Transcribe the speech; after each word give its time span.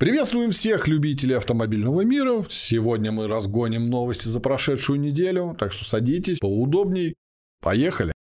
Приветствуем 0.00 0.52
всех 0.52 0.86
любителей 0.86 1.36
автомобильного 1.36 2.02
мира. 2.02 2.44
Сегодня 2.48 3.10
мы 3.10 3.26
разгоним 3.26 3.90
новости 3.90 4.28
за 4.28 4.38
прошедшую 4.38 5.00
неделю, 5.00 5.56
так 5.58 5.72
что 5.72 5.84
садитесь 5.84 6.38
поудобней. 6.38 7.16
Поехали! 7.60 8.12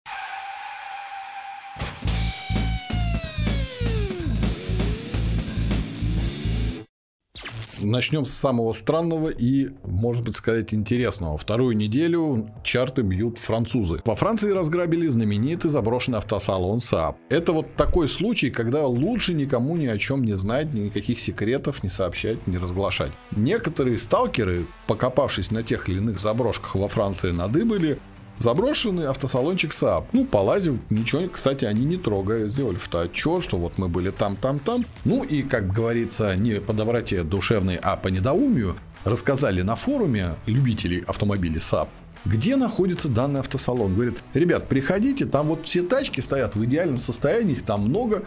Начнем 7.89 8.25
с 8.27 8.33
самого 8.33 8.73
странного 8.73 9.29
и, 9.29 9.69
может 9.85 10.25
быть, 10.25 10.35
сказать, 10.35 10.75
интересного. 10.75 11.39
Вторую 11.39 11.77
неделю 11.77 12.51
чарты 12.65 13.03
бьют 13.03 13.39
французы. 13.39 14.03
Во 14.05 14.17
Франции 14.17 14.51
разграбили 14.51 15.07
знаменитый 15.07 15.71
заброшенный 15.71 16.19
автосалон 16.19 16.79
Saab. 16.79 17.15
Это 17.29 17.53
вот 17.53 17.77
такой 17.77 18.09
случай, 18.09 18.51
когда 18.51 18.85
лучше 18.87 19.35
никому 19.35 19.77
ни 19.77 19.87
о 19.87 19.99
чем 19.99 20.25
не 20.25 20.33
знать, 20.33 20.75
никаких 20.75 21.21
секретов 21.21 21.85
не 21.85 21.89
сообщать, 21.89 22.45
не 22.49 22.59
разглашать. 22.59 23.13
Некоторые 23.31 23.99
сталкеры, 23.99 24.67
покопавшись 24.89 25.53
на 25.53 25.63
тех 25.63 25.89
или 25.89 25.99
иных 25.99 26.19
заброшках 26.19 26.75
во 26.75 26.89
Франции, 26.89 27.31
надыбали 27.31 28.01
Заброшенный 28.39 29.07
автосалончик 29.07 29.73
Saab. 29.73 30.05
Ну, 30.13 30.25
полазил, 30.25 30.79
ничего, 30.91 31.29
кстати, 31.29 31.65
они 31.65 31.85
не 31.85 31.97
трогая. 31.97 32.49
Сделали 32.49 32.77
фотоотчет, 32.77 33.43
что 33.43 33.57
вот 33.57 33.79
мы 33.79 33.89
были 33.89 34.11
там, 34.11 34.37
там, 34.37 34.59
там. 34.59 34.85
Ну 35.05 35.25
и, 35.25 35.43
как 35.43 35.73
говорится, 35.73 36.35
не 36.37 36.61
по 36.61 36.73
доброте 36.73 37.23
душевной, 37.23 37.79
а 37.81 37.97
по 37.97 38.09
недоумию, 38.09 38.77
рассказали 39.05 39.63
на 39.63 39.77
форуме 39.77 40.35
любителей 40.47 41.05
автомобилей 41.07 41.61
Saab, 41.61 41.89
где 42.25 42.57
находится 42.57 43.09
данный 43.09 43.41
автосалон. 43.41 43.95
Говорит, 43.95 44.19
ребят, 44.35 44.69
приходите, 44.69 45.27
там 45.27 45.47
вот 45.47 45.65
все 45.65 45.83
тачки 45.83 46.21
стоят 46.21 46.57
в 46.57 46.65
идеальном 46.65 46.99
состоянии, 46.99 47.53
их 47.53 47.63
там 47.63 47.83
много, 47.83 48.25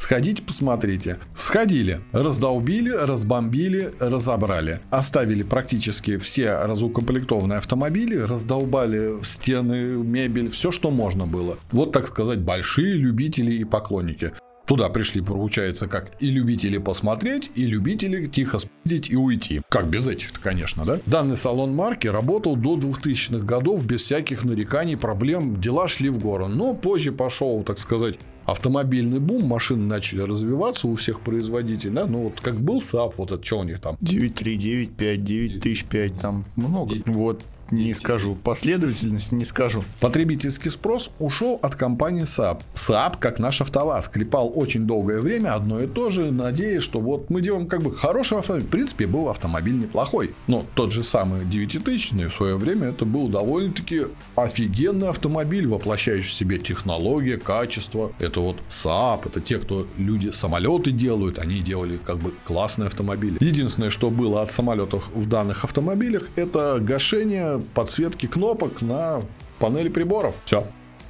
Сходите, 0.00 0.42
посмотрите. 0.42 1.18
Сходили, 1.36 2.00
раздолбили, 2.12 2.88
разбомбили, 2.88 3.92
разобрали. 4.00 4.80
Оставили 4.88 5.42
практически 5.42 6.16
все 6.16 6.54
разукомплектованные 6.54 7.58
автомобили, 7.58 8.16
раздолбали 8.16 9.22
стены, 9.22 10.02
мебель, 10.02 10.48
все, 10.48 10.72
что 10.72 10.90
можно 10.90 11.26
было. 11.26 11.58
Вот, 11.70 11.92
так 11.92 12.06
сказать, 12.06 12.38
большие 12.38 12.94
любители 12.94 13.52
и 13.52 13.64
поклонники. 13.64 14.32
Туда 14.70 14.88
пришли, 14.88 15.20
получается, 15.20 15.88
как 15.88 16.12
и 16.20 16.30
любители 16.30 16.78
посмотреть, 16.78 17.50
и 17.56 17.66
любители 17.66 18.28
тихо 18.28 18.60
спиздить 18.60 19.10
и 19.10 19.16
уйти. 19.16 19.62
Как 19.68 19.90
без 19.90 20.06
этих 20.06 20.30
конечно, 20.40 20.84
да? 20.84 21.00
Данный 21.06 21.36
салон 21.36 21.74
марки 21.74 22.06
работал 22.06 22.54
до 22.54 22.76
2000-х 22.76 23.44
годов 23.44 23.84
без 23.84 24.02
всяких 24.02 24.44
нареканий, 24.44 24.96
проблем, 24.96 25.60
дела 25.60 25.88
шли 25.88 26.08
в 26.08 26.20
гору. 26.20 26.46
Но 26.46 26.74
позже 26.74 27.10
пошел, 27.10 27.64
так 27.64 27.80
сказать, 27.80 28.20
автомобильный 28.44 29.18
бум, 29.18 29.44
машины 29.44 29.84
начали 29.86 30.20
развиваться 30.20 30.86
у 30.86 30.94
всех 30.94 31.22
производителей, 31.22 31.92
да, 31.92 32.06
ну 32.06 32.22
вот 32.24 32.40
как 32.40 32.60
был 32.60 32.80
Saab, 32.80 33.14
вот 33.16 33.32
это 33.32 33.44
что 33.44 33.58
у 33.58 33.64
них 33.64 33.80
там? 33.80 33.96
9.3, 34.00 34.56
9.5, 34.96 35.16
9005, 35.16 36.20
там 36.20 36.44
много. 36.54 36.94
Вот 37.06 37.42
не 37.70 37.94
скажу. 37.94 38.34
Последовательность 38.34 39.32
не 39.32 39.44
скажу. 39.44 39.84
Потребительский 40.00 40.70
спрос 40.70 41.10
ушел 41.18 41.58
от 41.62 41.74
компании 41.74 42.24
Saab. 42.24 42.62
Saab, 42.74 43.18
как 43.18 43.38
наш 43.38 43.60
АвтоВАЗ, 43.60 44.08
клепал 44.08 44.52
очень 44.54 44.86
долгое 44.86 45.20
время 45.20 45.54
одно 45.54 45.80
и 45.80 45.86
то 45.86 46.10
же, 46.10 46.30
надеясь, 46.30 46.82
что 46.82 47.00
вот 47.00 47.30
мы 47.30 47.40
делаем 47.40 47.66
как 47.66 47.82
бы 47.82 47.94
хороший 47.94 48.38
автомобиль. 48.38 48.66
В 48.66 48.70
принципе, 48.70 49.06
был 49.06 49.28
автомобиль 49.28 49.78
неплохой. 49.78 50.34
Но 50.46 50.64
тот 50.74 50.92
же 50.92 51.02
самый 51.02 51.44
9000 51.44 52.10
в 52.28 52.30
свое 52.30 52.56
время 52.56 52.88
это 52.88 53.04
был 53.04 53.28
довольно-таки 53.28 54.06
офигенный 54.36 55.08
автомобиль, 55.08 55.66
воплощающий 55.66 56.30
в 56.30 56.32
себе 56.32 56.58
технологии, 56.58 57.36
качество. 57.36 58.12
Это 58.18 58.40
вот 58.40 58.56
Saab, 58.68 59.26
это 59.26 59.40
те, 59.40 59.58
кто 59.58 59.86
люди 59.96 60.30
самолеты 60.30 60.90
делают, 60.90 61.38
они 61.38 61.60
делали 61.60 61.98
как 62.04 62.18
бы 62.18 62.32
классные 62.44 62.88
автомобили. 62.88 63.38
Единственное, 63.40 63.90
что 63.90 64.10
было 64.10 64.42
от 64.42 64.50
самолетов 64.50 65.10
в 65.14 65.28
данных 65.28 65.64
автомобилях, 65.64 66.28
это 66.36 66.78
гашение 66.80 67.59
подсветки 67.60 68.26
кнопок 68.26 68.82
на 68.82 69.22
панели 69.58 69.88
приборов. 69.88 70.36
Все. 70.44 70.66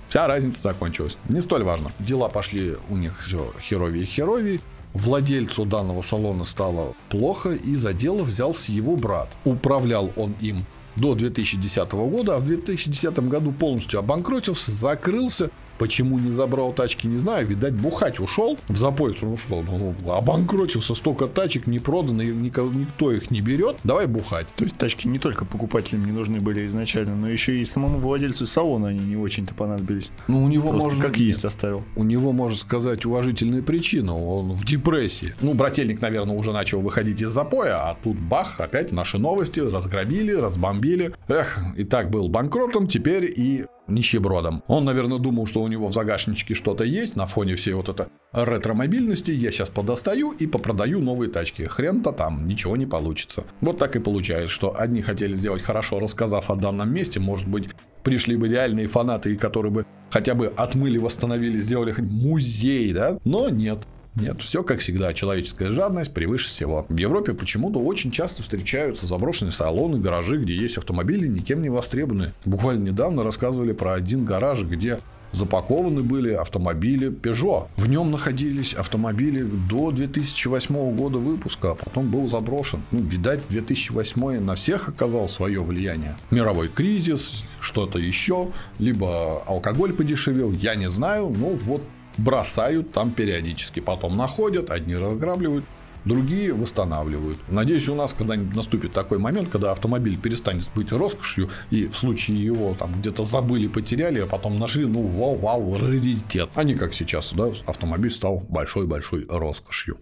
Вся 0.09 0.27
разница 0.27 0.63
закончилась. 0.63 1.17
Не 1.29 1.41
столь 1.41 1.63
важно. 1.63 1.93
Дела 2.01 2.29
пошли 2.29 2.75
у 2.89 2.97
них 2.97 3.21
все 3.21 3.53
херовее 3.61 4.03
и 4.03 4.07
херовее. 4.07 4.61
Владельцу 4.93 5.65
данного 5.65 6.03
салона 6.03 6.43
стало 6.43 6.95
плохо, 7.11 7.51
и 7.51 7.77
за 7.77 7.93
дело 7.93 8.23
взялся 8.23 8.73
его 8.73 8.97
брат. 8.97 9.29
Управлял 9.45 10.11
он 10.17 10.35
им 10.41 10.67
до 10.97 11.15
2010 11.15 11.93
года, 11.93 12.37
а 12.37 12.39
в 12.39 12.47
2010 12.47 13.19
году 13.29 13.53
полностью 13.53 14.01
обанкротился, 14.01 14.73
закрылся 14.73 15.51
Почему 15.81 16.19
не 16.19 16.31
забрал 16.31 16.75
тачки, 16.75 17.07
не 17.07 17.17
знаю. 17.17 17.47
Видать, 17.47 17.73
бухать 17.73 18.21
ушел 18.21 18.59
в 18.69 18.77
запой. 18.77 19.17
Ну 19.23 19.39
что, 19.39 19.63
ну, 19.63 19.95
обанкротился, 20.13 20.95
столько 20.95 21.27
тачек 21.27 21.67
не 21.67 21.79
продано, 21.79 22.23
никто, 22.23 22.71
никто 22.71 23.11
их 23.11 23.31
не 23.31 23.41
берет. 23.41 23.77
Давай 23.83 24.07
бухать. 24.07 24.47
То 24.57 24.65
есть 24.65 24.77
тачки 24.77 25.09
не 25.09 25.19
только 25.19 25.47
покупателям 25.47 26.05
не 26.05 26.13
нужны 26.13 26.39
были 26.39 26.67
изначально, 26.67 27.17
но 27.17 27.31
еще 27.31 27.59
и 27.59 27.65
самому 27.65 27.99
владельцу 27.99 28.47
салона 28.47 28.89
они 28.89 28.99
не 28.99 29.17
очень-то 29.17 29.55
понадобились. 29.55 30.11
Ну, 30.29 30.45
у 30.45 30.49
него 30.49 30.69
Просто 30.69 30.89
можно... 30.91 31.03
как 31.03 31.17
есть 31.17 31.47
оставил. 31.47 31.83
У 31.97 32.05
него, 32.05 32.33
можно 32.33 32.59
сказать, 32.59 33.07
уважительная 33.07 33.63
причина. 33.63 34.15
Он 34.15 34.53
в 34.53 34.67
депрессии. 34.67 35.33
Ну, 35.41 35.55
брательник, 35.55 36.03
наверное, 36.03 36.37
уже 36.37 36.53
начал 36.53 36.83
выходить 36.83 37.23
из 37.23 37.31
запоя, 37.31 37.89
а 37.89 37.97
тут 38.03 38.19
бах, 38.19 38.61
опять 38.61 38.93
наши 38.93 39.17
новости. 39.17 39.61
Разграбили, 39.61 40.33
разбомбили. 40.33 41.15
Эх, 41.29 41.59
и 41.75 41.85
так 41.85 42.11
был 42.11 42.29
банкротом, 42.29 42.87
теперь 42.87 43.25
и 43.25 43.65
нищебродом. 43.91 44.63
Он, 44.67 44.85
наверное, 44.85 45.19
думал, 45.19 45.47
что 45.47 45.63
у 45.63 45.69
него 45.69 45.89
в 45.89 45.93
загашничке 45.93 46.55
что-то 46.55 46.85
есть 46.85 47.17
на 47.17 47.27
фоне 47.27 47.57
всей 47.57 47.75
вот 47.75 47.89
этой 47.89 48.07
ретро-мобильности. 48.33 49.31
Я 49.31 49.51
сейчас 49.51 49.69
подостаю 49.69 50.31
и 50.31 50.47
попродаю 50.47 51.01
новые 51.01 51.31
тачки. 51.31 51.63
Хрен-то 51.63 52.13
там, 52.13 52.47
ничего 52.47 52.77
не 52.77 52.87
получится. 52.87 53.45
Вот 53.61 53.79
так 53.79 53.97
и 53.97 53.99
получается, 53.99 54.49
что 54.49 54.79
одни 54.79 55.03
хотели 55.03 55.35
сделать 55.35 55.63
хорошо, 55.63 56.01
рассказав 56.01 56.51
о 56.51 56.57
данном 56.57 56.93
месте. 56.93 57.21
Может 57.21 57.49
быть, 57.49 57.69
пришли 58.03 58.37
бы 58.37 58.49
реальные 58.49 58.87
фанаты, 58.87 59.37
которые 59.37 59.73
бы 59.73 59.87
хотя 60.11 60.35
бы 60.35 60.53
отмыли, 60.57 60.99
восстановили, 60.99 61.61
сделали 61.61 61.95
музей, 62.01 62.93
да? 62.93 63.19
Но 63.25 63.49
нет. 63.49 63.87
Нет, 64.17 64.41
все 64.41 64.63
как 64.63 64.81
всегда, 64.81 65.13
человеческая 65.15 65.71
жадность 65.71 66.13
превыше 66.13 66.49
всего. 66.49 66.87
В 66.89 66.97
Европе 66.97 67.33
почему-то 67.33 67.79
очень 67.79 68.11
часто 68.11 68.43
встречаются 68.43 69.07
заброшенные 69.07 69.53
салоны, 69.53 69.99
гаражи, 69.99 70.39
где 70.39 70.55
есть 70.55 70.79
автомобили 70.79 71.29
никем 71.29 71.63
не 71.63 71.71
востребованные. 71.71 72.33
Буквально 72.45 72.89
недавно 72.89 73.23
рассказывали 73.23 73.73
про 73.73 73.95
один 73.95 74.25
гараж, 74.25 74.63
где 74.63 74.99
запакованы 75.33 76.03
были 76.03 76.33
автомобили 76.33 77.09
Peugeot. 77.09 77.69
В 77.77 77.89
нем 77.89 78.11
находились 78.11 78.75
автомобили 78.75 79.43
до 79.43 79.91
2008 79.93 80.97
года 80.97 81.19
выпуска, 81.19 81.73
а 81.73 81.75
потом 81.75 82.11
был 82.11 82.29
заброшен. 82.29 82.83
Ну, 82.91 83.01
видать, 83.01 83.41
2008 83.49 84.41
на 84.41 84.55
всех 84.55 84.89
оказал 84.89 85.29
свое 85.29 85.63
влияние. 85.63 86.17
Мировой 86.31 86.69
кризис, 86.69 87.45
что-то 87.61 87.99
еще, 87.99 88.49
либо 88.79 89.43
алкоголь 89.45 89.93
подешевел, 89.93 90.53
я 90.53 90.75
не 90.75 90.91
знаю, 90.91 91.29
но 91.37 91.51
вот 91.51 91.83
бросают 92.21 92.93
там 92.93 93.11
периодически. 93.11 93.81
Потом 93.81 94.17
находят, 94.17 94.71
одни 94.71 94.95
разграбливают, 94.95 95.65
другие 96.05 96.53
восстанавливают. 96.53 97.39
Надеюсь, 97.49 97.89
у 97.89 97.95
нас 97.95 98.13
когда-нибудь 98.13 98.55
наступит 98.55 98.93
такой 98.93 99.19
момент, 99.19 99.49
когда 99.49 99.73
автомобиль 99.73 100.19
перестанет 100.19 100.71
быть 100.75 100.93
роскошью, 100.93 101.51
и 101.71 101.87
в 101.87 101.97
случае 101.97 102.43
его 102.43 102.75
там 102.79 102.93
где-то 103.01 103.25
забыли, 103.25 103.67
потеряли, 103.67 104.21
а 104.21 104.27
потом 104.27 104.59
нашли, 104.59 104.87
ну, 104.87 105.07
вау-вау, 105.07 105.79
раритет. 105.79 106.51
А 106.55 106.65
не 106.65 106.75
как 106.75 106.95
сейчас, 106.95 107.33
да, 107.33 107.51
автомобиль 107.67 108.11
стал 108.11 108.45
большой-большой 108.49 109.27
роскошью. 109.29 109.99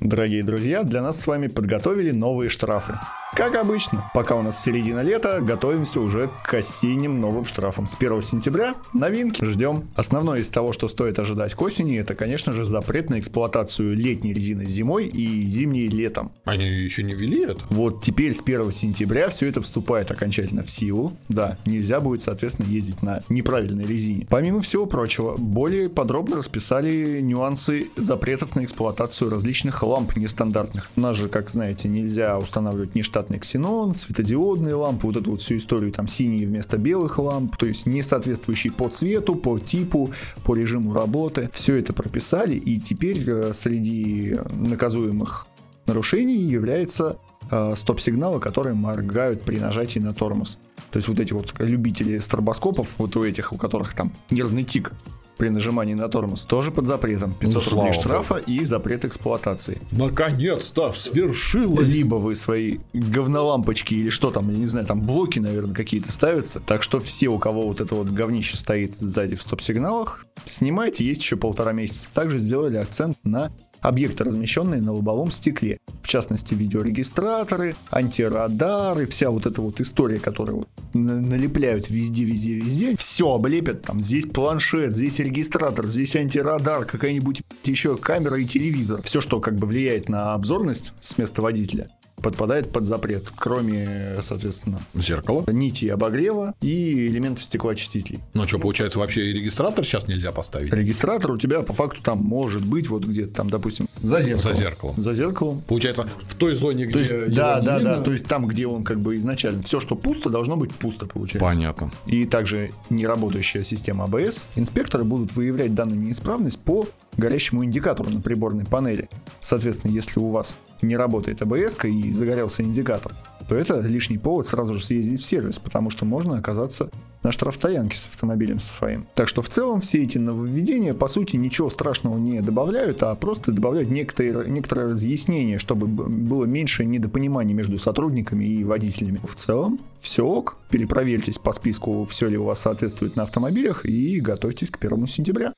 Дорогие 0.00 0.44
друзья, 0.44 0.84
для 0.84 1.02
нас 1.02 1.20
с 1.20 1.26
вами 1.26 1.48
подготовили 1.48 2.12
новые 2.12 2.48
штрафы. 2.48 3.00
Как 3.34 3.54
обычно, 3.54 4.10
пока 4.14 4.34
у 4.34 4.42
нас 4.42 4.62
середина 4.62 5.00
лета, 5.00 5.40
готовимся 5.40 6.00
уже 6.00 6.30
к 6.44 6.54
осенним 6.54 7.20
новым 7.20 7.44
штрафам. 7.44 7.86
С 7.86 7.94
1 7.94 8.22
сентября 8.22 8.74
новинки 8.92 9.44
ждем. 9.44 9.88
Основное 9.94 10.40
из 10.40 10.48
того, 10.48 10.72
что 10.72 10.88
стоит 10.88 11.18
ожидать 11.18 11.54
к 11.54 11.62
осени, 11.62 11.98
это, 11.98 12.14
конечно 12.14 12.52
же, 12.52 12.64
запрет 12.64 13.10
на 13.10 13.20
эксплуатацию 13.20 13.94
летней 13.94 14.32
резины 14.32 14.64
зимой 14.64 15.06
и 15.06 15.46
зимней 15.46 15.86
летом. 15.86 16.32
Они 16.44 16.66
еще 16.66 17.02
не 17.02 17.14
ввели 17.14 17.44
это? 17.44 17.60
Вот 17.70 18.02
теперь 18.02 18.34
с 18.34 18.40
1 18.40 18.72
сентября 18.72 19.28
все 19.28 19.48
это 19.48 19.62
вступает 19.62 20.10
окончательно 20.10 20.64
в 20.64 20.70
силу. 20.70 21.12
Да, 21.28 21.58
нельзя 21.64 22.00
будет, 22.00 22.22
соответственно, 22.22 22.66
ездить 22.66 23.02
на 23.02 23.20
неправильной 23.28 23.84
резине. 23.84 24.26
Помимо 24.28 24.62
всего 24.62 24.86
прочего, 24.86 25.36
более 25.36 25.88
подробно 25.88 26.38
расписали 26.38 27.20
нюансы 27.20 27.88
запретов 27.96 28.56
на 28.56 28.64
эксплуатацию 28.64 29.30
различных 29.30 29.82
ламп 29.82 30.16
нестандартных. 30.16 30.90
У 30.96 31.00
нас 31.00 31.16
же, 31.16 31.28
как 31.28 31.50
знаете, 31.50 31.88
нельзя 31.88 32.36
устанавливать 32.38 32.94
нештатный 33.18 33.38
ксенон, 33.38 33.94
светодиодные 33.94 34.74
лампы, 34.74 35.06
вот 35.06 35.16
эту 35.16 35.32
вот 35.32 35.40
всю 35.40 35.56
историю, 35.56 35.92
там 35.92 36.06
синие 36.06 36.46
вместо 36.46 36.78
белых 36.78 37.18
ламп, 37.18 37.56
то 37.56 37.66
есть 37.66 37.86
не 37.86 38.02
соответствующие 38.02 38.72
по 38.72 38.88
цвету, 38.88 39.34
по 39.34 39.58
типу, 39.58 40.10
по 40.44 40.54
режиму 40.54 40.94
работы. 40.94 41.50
Все 41.52 41.76
это 41.76 41.92
прописали, 41.92 42.54
и 42.54 42.78
теперь 42.78 43.28
э, 43.28 43.52
среди 43.52 44.36
наказуемых 44.50 45.46
нарушений 45.86 46.36
является 46.36 47.18
э, 47.50 47.74
стоп-сигналы, 47.76 48.40
которые 48.40 48.74
моргают 48.74 49.42
при 49.42 49.58
нажатии 49.58 49.98
на 49.98 50.12
тормоз. 50.12 50.58
То 50.90 50.98
есть 50.98 51.08
вот 51.08 51.18
эти 51.18 51.32
вот 51.32 51.54
любители 51.58 52.18
стробоскопов, 52.18 52.88
вот 52.98 53.16
у 53.16 53.24
этих, 53.24 53.52
у 53.52 53.56
которых 53.56 53.94
там 53.94 54.12
нервный 54.30 54.64
тик 54.64 54.92
при 55.38 55.48
нажимании 55.48 55.94
на 55.94 56.08
тормоз 56.08 56.42
тоже 56.44 56.70
под 56.70 56.86
запретом. 56.86 57.34
500 57.34 57.64
Ну, 57.70 57.76
рублей 57.76 57.92
штрафа 57.92 58.36
и 58.36 58.64
запрет 58.64 59.04
эксплуатации. 59.04 59.80
Наконец-то 59.92 60.92
свершилось! 60.92 61.86
Либо 61.86 62.16
вы 62.16 62.34
свои 62.34 62.78
говнолампочки 62.92 63.94
или 63.94 64.10
что 64.10 64.30
там, 64.30 64.50
я 64.50 64.58
не 64.58 64.66
знаю, 64.66 64.86
там 64.86 65.00
блоки, 65.00 65.38
наверное, 65.38 65.74
какие-то 65.74 66.12
ставятся. 66.12 66.60
Так 66.60 66.82
что 66.82 66.98
все, 66.98 67.28
у 67.28 67.38
кого 67.38 67.62
вот 67.68 67.80
это 67.80 67.94
вот 67.94 68.08
говнище 68.08 68.56
стоит 68.56 68.94
сзади 68.94 69.36
в 69.36 69.42
стоп-сигналах, 69.42 70.26
снимайте, 70.44 71.04
есть 71.06 71.22
еще 71.22 71.36
полтора 71.36 71.72
месяца. 71.72 72.08
Также 72.12 72.38
сделали 72.38 72.76
акцент 72.76 73.16
на 73.24 73.52
объекты, 73.80 74.24
размещенные 74.24 74.80
на 74.80 74.92
лобовом 74.92 75.30
стекле. 75.30 75.78
В 76.02 76.08
частности, 76.08 76.54
видеорегистраторы, 76.54 77.74
антирадары, 77.90 79.06
вся 79.06 79.30
вот 79.30 79.46
эта 79.46 79.60
вот 79.60 79.80
история, 79.80 80.18
которую 80.18 80.58
вот 80.58 80.68
на- 80.94 81.20
налепляют 81.20 81.90
везде, 81.90 82.24
везде, 82.24 82.54
везде. 82.54 82.96
Все 82.96 83.34
облепят, 83.34 83.82
там 83.82 84.00
здесь 84.00 84.26
планшет, 84.26 84.96
здесь 84.96 85.18
регистратор, 85.18 85.86
здесь 85.86 86.16
антирадар, 86.16 86.84
какая-нибудь 86.84 87.42
еще 87.64 87.96
камера 87.96 88.40
и 88.40 88.44
телевизор. 88.44 89.02
Все, 89.02 89.20
что 89.20 89.40
как 89.40 89.56
бы 89.56 89.66
влияет 89.66 90.08
на 90.08 90.34
обзорность 90.34 90.92
с 91.00 91.18
места 91.18 91.42
водителя, 91.42 91.90
подпадает 92.22 92.70
под 92.72 92.84
запрет, 92.84 93.28
кроме, 93.36 94.18
соответственно, 94.22 94.80
Зеркало. 94.94 95.44
нити 95.50 95.86
обогрева 95.86 96.54
и 96.60 97.08
элементов 97.08 97.44
стеклоочистителей. 97.44 98.20
Ну 98.34 98.46
что, 98.46 98.58
получается, 98.58 98.98
вообще 98.98 99.26
и 99.30 99.32
регистратор 99.32 99.84
сейчас 99.84 100.06
нельзя 100.08 100.32
поставить? 100.32 100.72
Регистратор 100.72 101.32
у 101.32 101.38
тебя 101.38 101.60
по 101.62 101.72
факту 101.72 102.02
там 102.02 102.18
может 102.18 102.64
быть 102.64 102.88
вот 102.88 103.04
где-то 103.06 103.34
там, 103.34 103.50
допустим, 103.50 103.86
за 104.02 104.20
зеркалом. 104.20 104.42
За 104.54 104.60
зеркалом. 104.60 104.94
За 105.00 105.14
зеркалом. 105.14 105.62
Получается, 105.66 106.08
в 106.28 106.34
той 106.34 106.54
зоне, 106.54 106.86
где 106.86 106.92
То 106.94 106.98
есть, 107.00 107.34
да, 107.34 107.60
да, 107.60 107.78
видно- 107.78 107.96
да, 107.96 108.02
то 108.02 108.12
есть 108.12 108.26
там, 108.26 108.46
где 108.46 108.66
он 108.66 108.84
как 108.84 109.00
бы 109.00 109.16
изначально 109.16 109.62
все, 109.62 109.80
что 109.80 109.96
пусто, 109.96 110.30
должно 110.30 110.56
быть 110.56 110.72
пусто, 110.74 111.06
получается. 111.06 111.48
Понятно. 111.48 111.90
И 112.06 112.24
также 112.24 112.70
неработающая 112.90 113.62
система 113.62 114.04
АБС. 114.04 114.48
Инспекторы 114.56 115.04
будут 115.04 115.34
выявлять 115.34 115.74
данную 115.74 116.00
неисправность 116.00 116.58
по 116.58 116.86
горящему 117.18 117.64
индикатору 117.64 118.08
на 118.08 118.20
приборной 118.20 118.64
панели. 118.64 119.10
Соответственно, 119.42 119.92
если 119.92 120.18
у 120.18 120.30
вас 120.30 120.56
не 120.80 120.96
работает 120.96 121.42
АБС 121.42 121.84
и 121.84 122.12
загорелся 122.12 122.62
индикатор, 122.62 123.14
то 123.48 123.56
это 123.56 123.80
лишний 123.80 124.18
повод 124.18 124.46
сразу 124.46 124.74
же 124.74 124.84
съездить 124.84 125.20
в 125.20 125.24
сервис, 125.24 125.58
потому 125.58 125.90
что 125.90 126.04
можно 126.04 126.38
оказаться 126.38 126.90
на 127.22 127.32
штрафстоянке 127.32 127.98
с 127.98 128.06
автомобилем 128.06 128.60
своим. 128.60 129.06
Так 129.14 129.26
что 129.26 129.42
в 129.42 129.48
целом 129.48 129.80
все 129.80 130.04
эти 130.04 130.18
нововведения 130.18 130.94
по 130.94 131.08
сути 131.08 131.36
ничего 131.36 131.68
страшного 131.68 132.16
не 132.16 132.40
добавляют, 132.40 133.02
а 133.02 133.14
просто 133.16 133.50
добавляют 133.50 133.90
некоторые, 133.90 134.48
некоторые 134.48 134.92
разъяснения, 134.92 135.58
чтобы 135.58 135.88
было 135.88 136.44
меньше 136.44 136.84
недопониманий 136.84 137.54
между 137.54 137.78
сотрудниками 137.78 138.44
и 138.44 138.62
водителями. 138.62 139.20
В 139.24 139.34
целом 139.34 139.80
все 139.98 140.24
ок, 140.24 140.56
перепроверьтесь 140.70 141.38
по 141.38 141.52
списку, 141.52 142.04
все 142.04 142.28
ли 142.28 142.38
у 142.38 142.44
вас 142.44 142.60
соответствует 142.60 143.16
на 143.16 143.24
автомобилях 143.24 143.84
и 143.84 144.20
готовьтесь 144.20 144.70
к 144.70 144.76
1 144.84 145.06
сентября. 145.08 145.54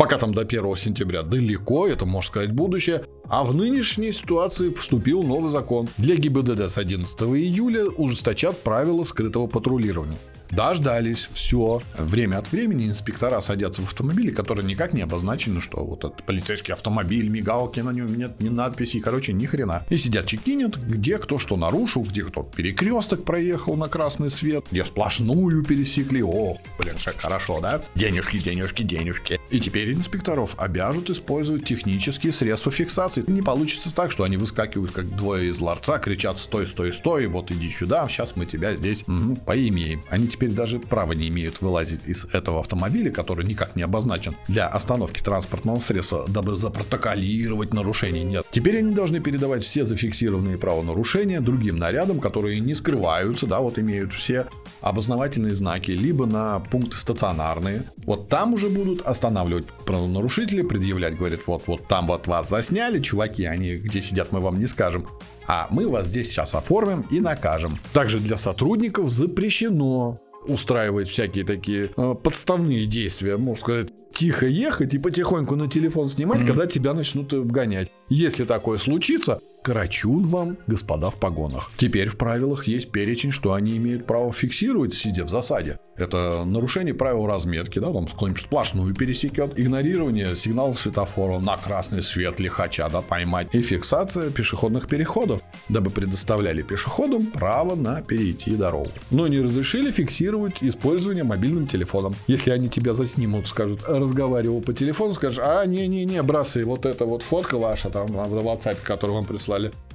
Пока 0.00 0.16
там 0.16 0.32
до 0.32 0.40
1 0.40 0.76
сентября 0.76 1.22
далеко, 1.22 1.86
это, 1.86 2.06
можно 2.06 2.26
сказать, 2.26 2.52
будущее. 2.52 3.04
А 3.30 3.44
в 3.44 3.54
нынешней 3.54 4.10
ситуации 4.10 4.70
вступил 4.70 5.22
новый 5.22 5.52
закон. 5.52 5.88
Для 5.98 6.16
ГИБДД 6.16 6.68
с 6.68 6.78
11 6.78 7.22
июля 7.22 7.84
ужесточат 7.84 8.58
правила 8.58 9.04
скрытого 9.04 9.46
патрулирования. 9.46 10.18
Дождались, 10.50 11.28
все. 11.32 11.80
Время 11.96 12.38
от 12.38 12.50
времени 12.50 12.88
инспектора 12.88 13.40
садятся 13.40 13.82
в 13.82 13.84
автомобили, 13.84 14.30
которые 14.30 14.66
никак 14.66 14.92
не 14.92 15.02
обозначены, 15.02 15.60
что 15.60 15.84
вот 15.84 16.04
этот 16.04 16.24
полицейский 16.24 16.74
автомобиль, 16.74 17.28
мигалки 17.28 17.80
на 17.80 17.90
нем 17.90 18.12
нет, 18.16 18.40
ни 18.40 18.48
надписей, 18.48 19.00
короче, 19.00 19.32
ни 19.32 19.46
хрена. 19.46 19.86
И 19.90 19.96
сидят 19.96 20.26
чекинят, 20.26 20.76
где 20.76 21.18
кто 21.18 21.38
что 21.38 21.56
нарушил, 21.56 22.02
где 22.02 22.24
кто 22.24 22.42
перекресток 22.42 23.24
проехал 23.24 23.76
на 23.76 23.88
красный 23.88 24.30
свет, 24.30 24.66
где 24.70 24.84
сплошную 24.84 25.64
пересекли. 25.64 26.22
О, 26.22 26.56
блин, 26.78 26.94
как 27.04 27.16
хорошо, 27.20 27.60
да? 27.60 27.80
Денежки, 27.94 28.38
денежки, 28.38 28.82
денежки. 28.82 29.40
И 29.50 29.60
теперь 29.60 29.92
инспекторов 29.92 30.56
обяжут 30.58 31.10
использовать 31.10 31.64
технические 31.64 32.32
средства 32.32 32.72
фиксации. 32.72 33.19
Не 33.28 33.42
получится 33.42 33.94
так, 33.94 34.10
что 34.10 34.24
они 34.24 34.36
выскакивают 34.36 34.92
как 34.92 35.10
двое 35.14 35.48
из 35.48 35.60
ларца, 35.60 35.98
кричат 35.98 36.38
«стой, 36.38 36.66
стой, 36.66 36.92
стой, 36.92 37.26
вот 37.26 37.50
иди 37.50 37.70
сюда, 37.70 38.06
сейчас 38.08 38.36
мы 38.36 38.46
тебя 38.46 38.74
здесь 38.74 39.04
мгм, 39.06 39.36
поимеем». 39.36 40.02
Они 40.08 40.28
теперь 40.28 40.50
даже 40.50 40.78
права 40.78 41.12
не 41.12 41.28
имеют 41.28 41.60
вылазить 41.60 42.00
из 42.06 42.24
этого 42.26 42.60
автомобиля, 42.60 43.10
который 43.10 43.44
никак 43.44 43.76
не 43.76 43.82
обозначен 43.82 44.34
для 44.48 44.66
остановки 44.66 45.22
транспортного 45.22 45.80
средства, 45.80 46.26
дабы 46.28 46.56
запротоколировать 46.56 47.74
нарушение. 47.74 48.24
Нет. 48.24 48.46
Теперь 48.50 48.78
они 48.78 48.94
должны 48.94 49.20
передавать 49.20 49.62
все 49.62 49.84
зафиксированные 49.84 50.58
правонарушения 50.58 51.40
другим 51.40 51.78
нарядам, 51.78 52.20
которые 52.20 52.60
не 52.60 52.74
скрываются, 52.74 53.46
да, 53.46 53.60
вот 53.60 53.78
имеют 53.78 54.12
все 54.12 54.46
обознавательные 54.80 55.54
знаки, 55.54 55.90
либо 55.90 56.26
на 56.26 56.60
пункты 56.60 56.96
стационарные. 56.96 57.84
Вот 58.04 58.28
там 58.28 58.54
уже 58.54 58.68
будут 58.68 59.02
останавливать 59.02 59.66
правонарушителя, 59.86 60.64
предъявлять, 60.64 61.16
говорит, 61.16 61.42
вот, 61.46 61.64
вот 61.66 61.86
там 61.86 62.06
вот 62.06 62.26
вас 62.26 62.48
засняли, 62.48 63.00
чуваки, 63.10 63.44
они 63.44 63.74
где 63.76 64.00
сидят, 64.00 64.32
мы 64.32 64.40
вам 64.40 64.54
не 64.54 64.66
скажем. 64.66 65.06
А 65.46 65.66
мы 65.70 65.88
вас 65.88 66.06
здесь 66.06 66.28
сейчас 66.28 66.54
оформим 66.54 67.04
и 67.10 67.20
накажем. 67.20 67.76
Также 67.92 68.20
для 68.20 68.36
сотрудников 68.36 69.10
запрещено 69.10 70.16
устраивать 70.46 71.08
всякие 71.08 71.44
такие 71.44 71.90
э, 71.96 72.14
подставные 72.14 72.86
действия, 72.86 73.36
можно 73.36 73.60
сказать, 73.60 73.88
тихо 74.14 74.46
ехать 74.46 74.94
и 74.94 74.98
потихоньку 74.98 75.54
на 75.54 75.68
телефон 75.68 76.08
снимать, 76.08 76.46
когда 76.46 76.66
тебя 76.66 76.94
начнут 76.94 77.32
обгонять. 77.34 77.90
Если 78.08 78.44
такое 78.44 78.78
случится, 78.78 79.40
карачун 79.62 80.24
вам, 80.24 80.56
господа 80.66 81.10
в 81.10 81.16
погонах. 81.16 81.70
Теперь 81.76 82.08
в 82.08 82.16
правилах 82.16 82.66
есть 82.66 82.90
перечень, 82.90 83.30
что 83.32 83.52
они 83.52 83.76
имеют 83.76 84.06
право 84.06 84.32
фиксировать, 84.32 84.94
сидя 84.94 85.24
в 85.24 85.28
засаде. 85.28 85.78
Это 85.96 86.44
нарушение 86.44 86.94
правил 86.94 87.26
разметки, 87.26 87.78
да, 87.78 87.92
там 87.92 88.06
кто-нибудь 88.06 88.40
сплошную 88.40 88.94
пересекет, 88.94 89.58
игнорирование 89.58 90.34
сигнала 90.34 90.72
светофора 90.72 91.38
на 91.38 91.56
красный 91.56 92.02
свет 92.02 92.40
лихача, 92.40 92.88
да, 92.88 93.02
поймать, 93.02 93.48
и 93.52 93.60
фиксация 93.60 94.30
пешеходных 94.30 94.88
переходов, 94.88 95.42
дабы 95.68 95.90
предоставляли 95.90 96.62
пешеходам 96.62 97.26
право 97.26 97.74
на 97.74 98.00
перейти 98.02 98.56
дорогу. 98.56 98.90
Но 99.10 99.28
не 99.28 99.40
разрешили 99.40 99.90
фиксировать 99.90 100.62
использование 100.62 101.24
мобильным 101.24 101.66
телефоном. 101.66 102.14
Если 102.26 102.50
они 102.50 102.68
тебя 102.68 102.94
заснимут, 102.94 103.46
скажут, 103.46 103.82
разговаривал 103.86 104.62
по 104.62 104.72
телефону, 104.72 105.12
скажешь, 105.12 105.40
а, 105.42 105.64
не-не-не, 105.66 106.22
бросай, 106.22 106.64
вот 106.64 106.86
эта 106.86 107.04
вот 107.04 107.22
фотка 107.22 107.58
ваша 107.58 107.90
там 107.90 108.06
в 108.06 108.38
WhatsApp, 108.38 108.78
которую 108.82 109.16
вам 109.16 109.26
прислали, 109.26 109.49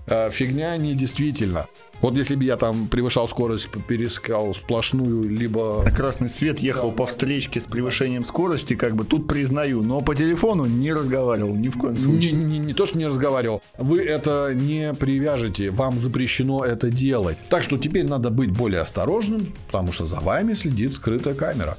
э, 0.07 0.30
фигня 0.31 0.75
не 0.78 0.94
действительно. 0.94 1.66
Вот 2.02 2.13
если 2.16 2.36
бы 2.36 2.44
я 2.44 2.57
там 2.57 2.88
превышал 2.88 3.28
скорость, 3.28 3.69
перескал 3.88 4.54
сплошную, 4.54 5.30
либо 5.30 5.81
На 5.84 5.92
красный 5.92 6.30
свет 6.30 6.60
ехал 6.60 6.92
по 6.92 7.06
встречке 7.06 7.62
с 7.62 7.66
превышением 7.66 8.25
скорости, 8.25 8.75
как 8.75 8.96
бы 8.96 9.06
тут 9.06 9.28
признаю, 9.28 9.81
но 9.81 10.02
по 10.02 10.13
телефону 10.13 10.66
не 10.66 10.94
разговаривал 10.94 11.56
ни 11.56 11.69
в 11.69 11.78
коем 11.78 11.98
случае. 11.98 12.34
Не, 12.34 12.44
не, 12.44 12.60
не 12.60 12.74
то, 12.74 12.86
что 12.86 12.97
не 12.97 13.07
разговаривал. 13.07 13.62
Вы 13.78 14.04
это 14.04 14.52
не 14.54 14.94
привяжете. 14.94 15.71
Вам 15.71 16.00
запрещено 16.00 16.64
это 16.64 16.90
делать. 16.90 17.38
Так 17.50 17.64
что 17.64 17.78
теперь 17.78 18.06
надо 18.06 18.30
быть 18.30 18.52
более 18.52 18.81
осторожным, 18.81 19.47
потому 19.68 19.94
что 19.94 20.06
за 20.06 20.19
вами 20.19 20.54
следит 20.54 20.94
скрытая 20.94 21.33
камера. 21.33 21.78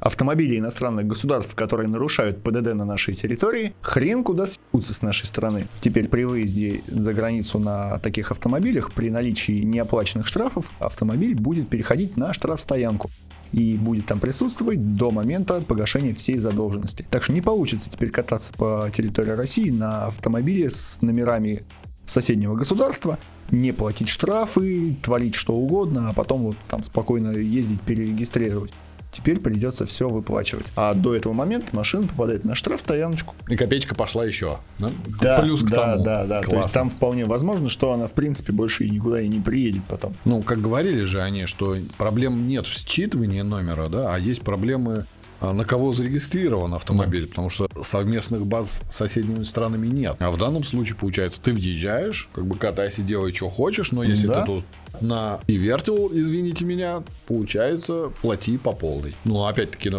Автомобили 0.00 0.58
иностранных 0.58 1.06
государств, 1.06 1.54
которые 1.54 1.88
нарушают 1.88 2.42
ПДД 2.42 2.74
на 2.74 2.86
нашей 2.86 3.14
территории, 3.14 3.74
хрен 3.82 4.24
куда 4.24 4.46
съебутся 4.46 4.94
с 4.94 5.02
нашей 5.02 5.26
страны. 5.26 5.66
Теперь 5.80 6.08
при 6.08 6.24
выезде 6.24 6.82
за 6.88 7.12
границу 7.12 7.58
на 7.58 7.98
таких 7.98 8.30
автомобилях, 8.30 8.92
при 8.92 9.10
наличии 9.10 9.60
неоплаченных 9.62 10.26
штрафов, 10.26 10.72
автомобиль 10.78 11.34
будет 11.34 11.68
переходить 11.68 12.16
на 12.16 12.32
штрафстоянку 12.32 13.10
и 13.52 13.76
будет 13.76 14.06
там 14.06 14.20
присутствовать 14.20 14.94
до 14.94 15.10
момента 15.10 15.60
погашения 15.60 16.14
всей 16.14 16.38
задолженности. 16.38 17.04
Так 17.10 17.22
что 17.22 17.32
не 17.32 17.42
получится 17.42 17.90
теперь 17.90 18.10
кататься 18.10 18.54
по 18.54 18.90
территории 18.94 19.32
России 19.32 19.70
на 19.70 20.06
автомобиле 20.06 20.70
с 20.70 21.02
номерами 21.02 21.64
соседнего 22.06 22.54
государства, 22.54 23.18
не 23.50 23.72
платить 23.72 24.08
штрафы, 24.08 24.96
творить 25.02 25.34
что 25.34 25.54
угодно, 25.54 26.08
а 26.08 26.12
потом 26.12 26.42
вот 26.42 26.56
там 26.68 26.84
спокойно 26.84 27.32
ездить, 27.32 27.80
перерегистрировать. 27.82 28.72
Теперь 29.12 29.40
придется 29.40 29.86
все 29.86 30.08
выплачивать. 30.08 30.66
А 30.76 30.94
до 30.94 31.14
этого 31.14 31.32
момента 31.32 31.66
машина 31.72 32.06
попадает 32.06 32.44
на 32.44 32.54
штрафстояночку. 32.54 33.34
И 33.48 33.56
копеечка 33.56 33.94
пошла 33.94 34.24
еще. 34.24 34.58
Да? 34.78 34.88
Да, 35.20 35.38
Плюс 35.40 35.62
к 35.62 35.66
да, 35.66 35.76
тому. 35.92 36.04
да, 36.04 36.24
да. 36.24 36.40
То 36.40 36.46
Классно. 36.46 36.62
есть 36.62 36.74
там 36.74 36.90
вполне 36.90 37.24
возможно, 37.24 37.68
что 37.68 37.92
она 37.92 38.06
в 38.06 38.12
принципе 38.12 38.52
больше 38.52 38.84
и 38.84 38.90
никуда 38.90 39.20
и 39.20 39.28
не 39.28 39.40
приедет 39.40 39.82
потом. 39.88 40.14
Ну, 40.24 40.42
как 40.42 40.60
говорили 40.60 41.04
же 41.04 41.20
они, 41.20 41.46
что 41.46 41.76
проблем 41.98 42.46
нет 42.46 42.66
в 42.66 42.72
считывании 42.72 43.42
номера, 43.42 43.88
да, 43.88 44.14
а 44.14 44.18
есть 44.18 44.42
проблемы 44.42 45.06
на 45.40 45.64
кого 45.64 45.92
зарегистрирован 45.92 46.74
автомобиль, 46.74 47.26
потому 47.26 47.50
что 47.50 47.68
совместных 47.82 48.46
баз 48.46 48.82
с 48.90 48.96
соседними 48.96 49.44
странами 49.44 49.86
нет. 49.86 50.16
А 50.18 50.30
в 50.30 50.36
данном 50.36 50.64
случае, 50.64 50.96
получается, 50.96 51.40
ты 51.40 51.52
въезжаешь, 51.52 52.28
как 52.32 52.46
бы 52.46 52.56
катайся, 52.56 53.02
делай, 53.02 53.32
что 53.32 53.48
хочешь, 53.48 53.92
но 53.92 54.02
если 54.02 54.26
Да. 54.26 54.40
ты 54.40 54.46
тут 54.46 54.64
на 55.00 55.40
и 55.46 55.56
вертел, 55.56 56.10
извините 56.12 56.64
меня, 56.64 57.02
получается, 57.26 58.10
плати 58.20 58.58
по 58.58 58.72
полной. 58.72 59.14
Ну, 59.24 59.44
опять-таки, 59.46 59.90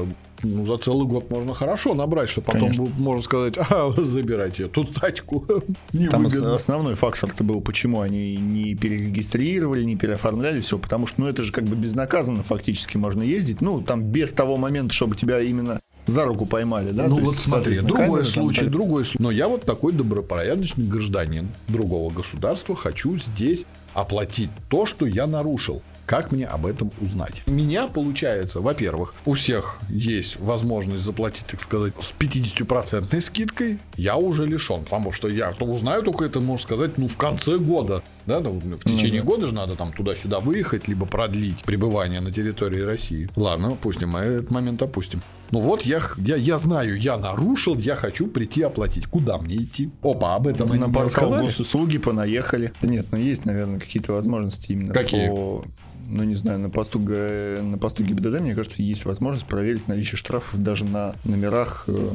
ну, 0.43 0.65
за 0.65 0.77
целый 0.77 1.07
год 1.07 1.29
можно 1.29 1.53
хорошо 1.53 1.93
набрать, 1.93 2.29
что 2.29 2.41
потом 2.41 2.71
Конечно. 2.71 2.87
можно 2.97 3.21
сказать, 3.21 3.55
а, 3.57 3.93
забирайте 3.97 4.63
эту 4.63 4.83
тачку. 4.83 5.45
Там 6.09 6.25
основной 6.25 6.95
фактор-то 6.95 7.43
был, 7.43 7.61
почему 7.61 8.01
они 8.01 8.35
не 8.37 8.75
перерегистрировали, 8.75 9.83
не 9.83 9.95
переоформляли 9.95 10.61
все, 10.61 10.77
потому 10.77 11.07
что, 11.07 11.21
ну, 11.21 11.27
это 11.27 11.43
же 11.43 11.51
как 11.51 11.65
бы 11.65 11.75
безнаказанно 11.75 12.43
фактически 12.43 12.97
можно 12.97 13.21
ездить, 13.21 13.61
ну, 13.61 13.81
там 13.81 14.03
без 14.03 14.31
того 14.31 14.57
момента, 14.57 14.93
чтобы 14.93 15.15
тебя 15.15 15.41
именно 15.41 15.79
за 16.07 16.25
руку 16.25 16.45
поймали, 16.45 16.91
да? 16.91 17.07
Ну 17.07 17.17
То 17.17 17.25
вот 17.25 17.33
есть, 17.33 17.45
смотри, 17.45 17.79
другой 17.79 18.05
камеры 18.05 18.23
там 18.23 18.33
случай, 18.33 18.61
так- 18.61 18.71
другой 18.71 19.05
случай. 19.05 19.23
Но 19.23 19.31
я 19.31 19.47
вот 19.47 19.63
такой 19.63 19.93
добропорядочный 19.93 20.85
гражданин 20.85 21.47
другого 21.67 22.11
государства 22.11 22.75
хочу 22.75 23.17
здесь 23.17 23.65
оплатить 23.93 24.49
то, 24.69 24.85
что 24.85 25.05
я 25.05 25.27
нарушил. 25.27 25.81
Как 26.11 26.29
мне 26.33 26.45
об 26.45 26.65
этом 26.65 26.91
узнать? 26.99 27.41
У 27.47 27.51
меня 27.51 27.87
получается, 27.87 28.59
во-первых, 28.59 29.15
у 29.23 29.35
всех 29.35 29.77
есть 29.87 30.37
возможность 30.41 31.05
заплатить, 31.05 31.45
так 31.45 31.61
сказать, 31.61 31.93
с 32.01 32.13
50% 32.19 33.21
скидкой. 33.21 33.79
Я 33.95 34.17
уже 34.17 34.45
лишен, 34.45 34.83
потому 34.83 35.13
что 35.13 35.29
я 35.29 35.53
то 35.53 35.63
узнаю 35.63 36.03
только 36.03 36.25
это, 36.25 36.41
можно 36.41 36.63
сказать, 36.63 36.97
ну, 36.97 37.07
в 37.07 37.15
конце 37.15 37.57
года. 37.57 38.03
Да, 38.25 38.41
там, 38.41 38.59
в 38.59 38.83
течение 38.83 39.23
года 39.23 39.47
же 39.47 39.53
надо 39.53 39.75
там 39.75 39.91
туда-сюда 39.91 40.39
выехать, 40.39 40.87
либо 40.87 41.05
продлить 41.05 41.63
пребывание 41.63 42.21
на 42.21 42.31
территории 42.31 42.81
России. 42.81 43.29
Ладно, 43.35 43.69
опустим, 43.69 44.09
мы 44.09 44.19
этот 44.19 44.51
момент 44.51 44.81
опустим. 44.81 45.21
Ну 45.51 45.59
вот 45.59 45.81
я, 45.81 46.01
я, 46.17 46.37
я 46.37 46.57
знаю, 46.57 46.99
я 46.99 47.17
нарушил, 47.17 47.77
я 47.77 47.95
хочу 47.95 48.27
прийти 48.27 48.61
оплатить. 48.61 49.07
Куда 49.07 49.37
мне 49.37 49.57
идти? 49.57 49.89
Опа, 50.01 50.35
об 50.35 50.47
этом 50.47 50.71
они 50.71 50.79
на 50.79 50.85
не 50.85 50.93
портал 50.93 51.41
госуслуги 51.41 51.97
понаехали. 51.97 52.71
Да 52.81 52.87
нет, 52.87 53.07
ну 53.11 53.17
есть, 53.17 53.45
наверное, 53.45 53.79
какие-то 53.79 54.13
возможности 54.13 54.71
именно 54.71 54.93
Какие? 54.93 55.27
по... 55.27 55.65
Ну, 56.07 56.23
не 56.23 56.35
знаю, 56.35 56.59
на 56.59 56.69
посту, 56.69 56.99
на 56.99 57.77
посту 57.77 58.03
ГИБДД, 58.03 58.41
мне 58.41 58.53
кажется, 58.53 58.81
есть 58.81 59.05
возможность 59.05 59.45
проверить 59.45 59.87
наличие 59.87 60.17
штрафов 60.17 60.61
даже 60.61 60.83
на 60.83 61.15
номерах 61.23 61.85
э, 61.87 62.09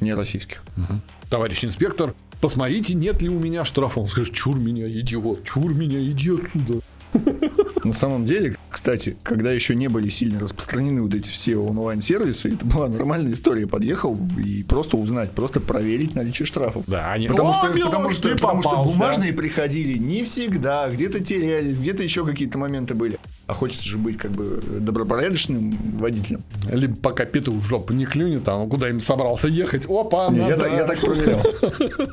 не 0.00 0.14
российских. 0.14 0.62
Товарищ 1.28 1.64
инспектор, 1.64 2.14
посмотрите, 2.40 2.94
нет 2.94 3.22
ли 3.22 3.28
у 3.28 3.38
меня 3.38 3.64
штрафа. 3.64 4.00
Он 4.00 4.08
скажет, 4.08 4.34
чур 4.34 4.56
меня, 4.56 4.88
идиот, 4.88 5.44
чур 5.44 5.74
меня, 5.74 6.00
иди 6.00 6.30
отсюда. 6.30 6.80
На 7.84 7.92
самом 7.92 8.24
деле, 8.24 8.56
кстати, 8.70 9.16
когда 9.22 9.52
еще 9.52 9.74
не 9.74 9.88
были 9.88 10.08
сильно 10.08 10.40
распространены 10.40 11.02
вот 11.02 11.14
эти 11.14 11.28
все 11.28 11.56
онлайн-сервисы, 11.56 12.54
это 12.54 12.64
была 12.64 12.88
нормальная 12.88 13.34
история. 13.34 13.66
Подъехал 13.66 14.18
и 14.44 14.62
просто 14.62 14.96
узнать, 14.96 15.30
просто 15.30 15.60
проверить 15.60 16.14
наличие 16.14 16.46
штрафов. 16.46 16.84
Да, 16.86 17.12
они... 17.12 17.28
Потому, 17.28 17.50
О, 17.50 17.54
что, 17.54 17.68
милош, 17.72 17.90
потому, 17.90 18.10
что, 18.12 18.28
потому 18.30 18.62
что 18.62 18.84
бумажные 18.84 19.32
приходили 19.32 19.98
не 19.98 20.24
всегда, 20.24 20.88
где-то 20.90 21.20
терялись, 21.20 21.78
где-то 21.78 22.02
еще 22.02 22.24
какие-то 22.24 22.58
моменты 22.58 22.94
были. 22.94 23.18
А 23.46 23.52
хочется 23.52 23.84
же 23.86 23.98
быть 23.98 24.16
как 24.16 24.30
бы 24.30 24.62
добропорядочным 24.80 25.76
водителем. 25.98 26.42
Либо 26.70 26.96
пока 26.96 27.24
петух 27.26 27.56
в 27.56 27.66
жопу 27.66 27.92
не 27.92 28.06
клюнет, 28.06 28.44
там, 28.44 28.68
куда 28.68 28.88
им 28.88 29.00
собрался 29.00 29.48
ехать. 29.48 29.84
Опа, 29.88 30.30
Не, 30.30 30.38
я, 30.38 30.56
надо. 30.56 30.62
так, 30.62 30.72
я 30.72 30.84
так 30.84 31.00
проверял. 31.00 31.42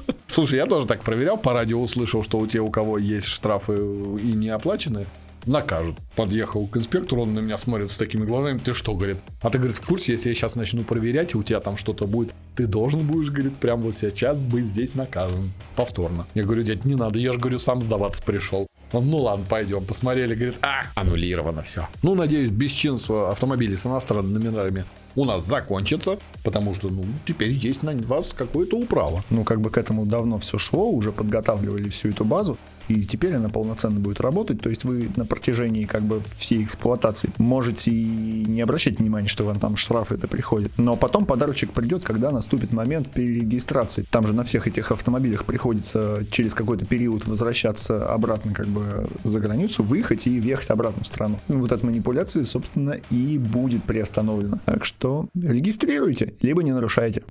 Слушай, 0.28 0.58
я 0.58 0.66
тоже 0.66 0.88
так 0.88 1.02
проверял, 1.04 1.38
по 1.38 1.54
радио 1.54 1.82
услышал, 1.82 2.24
что 2.24 2.38
у 2.38 2.48
тех, 2.48 2.64
у 2.64 2.70
кого 2.70 2.98
есть 2.98 3.28
штрафы 3.28 3.76
и 3.76 4.34
не 4.34 4.50
оплачены, 4.50 5.06
накажут. 5.46 5.96
Подъехал 6.16 6.68
к 6.68 6.78
инспектору, 6.78 7.24
он 7.24 7.34
на 7.34 7.40
меня 7.40 7.58
смотрит 7.58 7.92
с 7.92 7.96
такими 7.96 8.26
глазами, 8.26 8.58
ты 8.58 8.74
что, 8.74 8.94
говорит, 8.94 9.18
а 9.42 9.50
ты, 9.50 9.58
говорит, 9.58 9.78
в 9.78 9.86
курсе, 9.86 10.14
если 10.14 10.30
я 10.30 10.36
сейчас 10.36 10.56
начну 10.56 10.84
проверять, 10.84 11.34
и 11.34 11.38
у 11.38 11.44
тебя 11.44 11.60
там 11.62 11.78
что-то 11.78 12.06
будет, 12.08 12.34
ты 12.56 12.68
должен 12.68 13.02
будешь, 13.08 13.30
говорит, 13.30 13.56
прям 13.58 13.82
вот 13.82 13.96
сейчас 13.96 14.38
быть 14.38 14.66
здесь 14.66 14.96
наказан. 14.96 15.52
Повторно. 15.76 16.28
Я 16.34 16.44
говорю, 16.44 16.64
дядь, 16.64 16.86
не 16.86 16.96
надо, 16.96 17.20
я 17.20 17.34
же, 17.34 17.40
говорю, 17.40 17.58
сам 17.60 17.82
сдаваться 17.82 18.22
пришел. 18.24 18.68
Ну 18.94 19.18
ладно, 19.18 19.46
пойдем. 19.48 19.86
Посмотрели, 19.86 20.36
говорит, 20.36 20.58
а, 20.62 20.84
аннулировано 20.96 21.64
все. 21.64 21.88
Ну, 22.04 22.16
надеюсь, 22.16 22.50
бесчинство 22.50 23.32
автомобилей 23.32 23.78
с 23.78 23.86
иностранными 23.86 24.44
номерами 24.44 24.86
у 25.16 25.26
нас 25.26 25.46
закончится, 25.46 26.18
потому 26.44 26.76
что, 26.76 26.90
ну, 26.90 27.04
теперь 27.26 27.52
есть 27.52 27.84
на 27.84 27.94
вас 27.94 28.34
какое-то 28.34 28.78
управо. 28.78 29.24
Ну, 29.30 29.44
как 29.44 29.62
бы 29.62 29.70
к 29.70 29.78
этому 29.78 30.06
давно 30.06 30.40
все 30.40 30.58
шло, 30.58 30.90
уже 30.90 31.12
подготавливали 31.12 31.90
всю 31.90 32.10
эту 32.10 32.26
базу, 32.26 32.58
и 32.88 33.06
теперь 33.06 33.36
она 33.36 33.50
полноценно 33.50 34.00
будет 34.00 34.20
работать. 34.22 34.62
То 34.62 34.70
есть 34.70 34.84
вы 34.84 35.10
на 35.16 35.26
протяжении 35.26 35.86
как 35.86 36.02
бы 36.02 36.22
всей 36.38 36.64
эксплуатации 36.64 37.30
можете 37.38 37.92
и 37.92 38.46
не 38.46 38.62
обращать 38.62 39.00
внимания, 39.00 39.28
что 39.28 39.46
вам 39.46 39.60
там 39.60 39.78
штрафы 39.78 40.16
это 40.16 40.28
приходят. 40.28 40.72
Но 40.78 40.96
потом 40.96 41.26
подарочек 41.26 41.72
придет, 41.72 42.04
когда 42.04 42.32
наступит 42.32 42.74
момент 42.74 43.10
перерегистрации. 43.10 44.06
Там 44.10 44.28
же 44.28 44.34
на 44.34 44.44
всех 44.44 44.68
этих 44.68 44.92
автомобилях 44.92 45.46
приходится 45.46 46.24
через 46.32 46.54
какой-то 46.54 46.86
период 46.86 47.26
возвращаться 47.26 48.12
обратно 48.12 48.54
как 48.54 48.68
бы 48.68 49.08
за 49.24 49.40
границу, 49.40 49.84
выехать 49.84 50.28
и 50.28 50.40
въехать 50.40 50.70
обратно 50.70 51.04
в 51.04 51.08
страну. 51.08 51.40
Ну, 51.48 51.60
Вот 51.60 51.72
эта 51.72 51.86
манипуляция, 51.86 52.44
собственно, 52.44 53.00
и 53.10 53.38
будет 53.38 53.84
приостановлена. 53.84 54.60
Так 54.66 54.86
что 54.86 55.01
регистрируйте, 55.34 56.36
либо 56.42 56.64
не 56.64 56.72
нарушайте. 56.72 57.24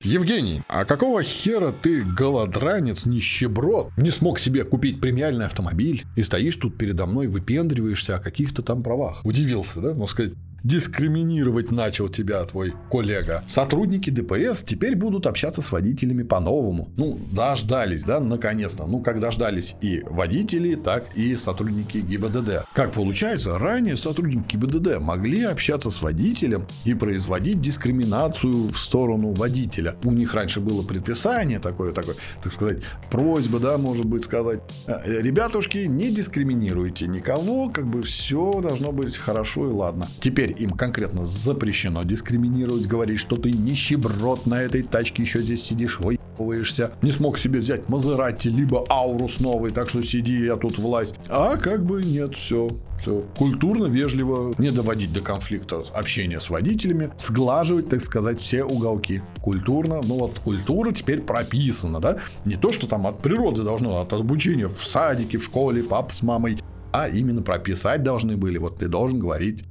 Евгений, 0.00 0.62
а 0.68 0.84
какого 0.84 1.24
хера 1.24 1.72
ты, 1.72 2.04
голодранец, 2.04 3.04
нищеброд, 3.04 3.90
не 3.96 4.10
смог 4.10 4.38
себе 4.38 4.64
купить 4.64 5.00
премиальный 5.00 5.46
автомобиль 5.46 6.04
и 6.14 6.22
стоишь 6.22 6.54
тут 6.54 6.78
передо 6.78 7.06
мной, 7.06 7.26
выпендриваешься 7.26 8.14
о 8.14 8.20
каких-то 8.20 8.62
там 8.62 8.84
правах? 8.84 9.24
Удивился, 9.24 9.80
да? 9.80 9.94
Ну, 9.94 10.06
сказать, 10.06 10.34
дискриминировать 10.64 11.70
начал 11.70 12.08
тебя 12.08 12.44
твой 12.44 12.74
коллега. 12.90 13.44
Сотрудники 13.48 14.10
ДПС 14.10 14.62
теперь 14.62 14.96
будут 14.96 15.26
общаться 15.26 15.62
с 15.62 15.72
водителями 15.72 16.22
по-новому. 16.22 16.90
Ну, 16.96 17.18
дождались, 17.32 18.04
да, 18.04 18.20
наконец-то. 18.20 18.86
Ну, 18.86 19.00
как 19.00 19.20
дождались 19.20 19.74
и 19.80 20.02
водители, 20.04 20.74
так 20.74 21.04
и 21.14 21.36
сотрудники 21.36 21.98
ГИБДД. 21.98 22.66
Как 22.72 22.92
получается, 22.92 23.58
ранее 23.58 23.96
сотрудники 23.96 24.56
ГИБДД 24.56 24.98
могли 25.00 25.44
общаться 25.44 25.90
с 25.90 26.02
водителем 26.02 26.66
и 26.84 26.94
производить 26.94 27.60
дискриминацию 27.60 28.68
в 28.68 28.78
сторону 28.78 29.32
водителя. 29.32 29.96
У 30.04 30.12
них 30.12 30.34
раньше 30.34 30.60
было 30.60 30.82
предписание 30.82 31.60
такое, 31.60 31.92
такое, 31.92 32.16
так 32.42 32.52
сказать, 32.52 32.78
просьба, 33.10 33.60
да, 33.60 33.78
может 33.78 34.04
быть, 34.04 34.24
сказать, 34.24 34.60
«Э, 34.86 35.20
ребятушки, 35.20 35.78
не 35.78 36.10
дискриминируйте 36.10 37.06
никого, 37.06 37.68
как 37.70 37.86
бы 37.86 38.02
все 38.02 38.60
должно 38.60 38.92
быть 38.92 39.16
хорошо 39.16 39.68
и 39.68 39.72
ладно. 39.72 40.08
Теперь 40.20 40.47
им 40.50 40.70
конкретно 40.70 41.24
запрещено 41.24 42.02
дискриминировать, 42.02 42.86
говорить, 42.86 43.18
что 43.18 43.36
ты 43.36 43.50
нищеброд 43.50 44.46
на 44.46 44.62
этой 44.62 44.82
тачке 44.82 45.22
еще 45.22 45.40
здесь 45.40 45.62
сидишь, 45.62 45.98
выебываешься, 46.00 46.92
не 47.02 47.12
смог 47.12 47.38
себе 47.38 47.60
взять 47.60 47.88
Мазерати, 47.88 48.48
либо 48.48 48.84
Аурус 48.88 49.40
новый, 49.40 49.70
так 49.70 49.88
что 49.88 50.02
сиди, 50.02 50.44
я 50.44 50.56
тут 50.56 50.78
власть. 50.78 51.14
А 51.28 51.56
как 51.56 51.84
бы 51.84 52.02
нет, 52.02 52.34
все, 52.34 52.68
все. 53.00 53.24
Культурно, 53.36 53.86
вежливо, 53.86 54.54
не 54.58 54.70
доводить 54.70 55.12
до 55.12 55.20
конфликта 55.20 55.82
общения 55.92 56.40
с 56.40 56.50
водителями, 56.50 57.10
сглаживать, 57.18 57.88
так 57.88 58.00
сказать, 58.00 58.40
все 58.40 58.64
уголки. 58.64 59.22
Культурно, 59.42 60.00
ну 60.04 60.18
вот 60.18 60.38
культура 60.38 60.92
теперь 60.92 61.20
прописана, 61.20 62.00
да? 62.00 62.18
Не 62.44 62.56
то, 62.56 62.72
что 62.72 62.86
там 62.86 63.06
от 63.06 63.20
природы 63.20 63.62
должно, 63.62 64.00
от 64.00 64.12
обучения 64.12 64.68
в 64.68 64.82
садике, 64.82 65.38
в 65.38 65.44
школе, 65.44 65.82
пап 65.82 66.10
с 66.12 66.22
мамой, 66.22 66.58
а 66.92 67.08
именно 67.08 67.42
прописать 67.42 68.02
должны 68.02 68.36
были. 68.36 68.58
Вот 68.58 68.78
ты 68.78 68.88
должен 68.88 69.18
говорить 69.18 69.64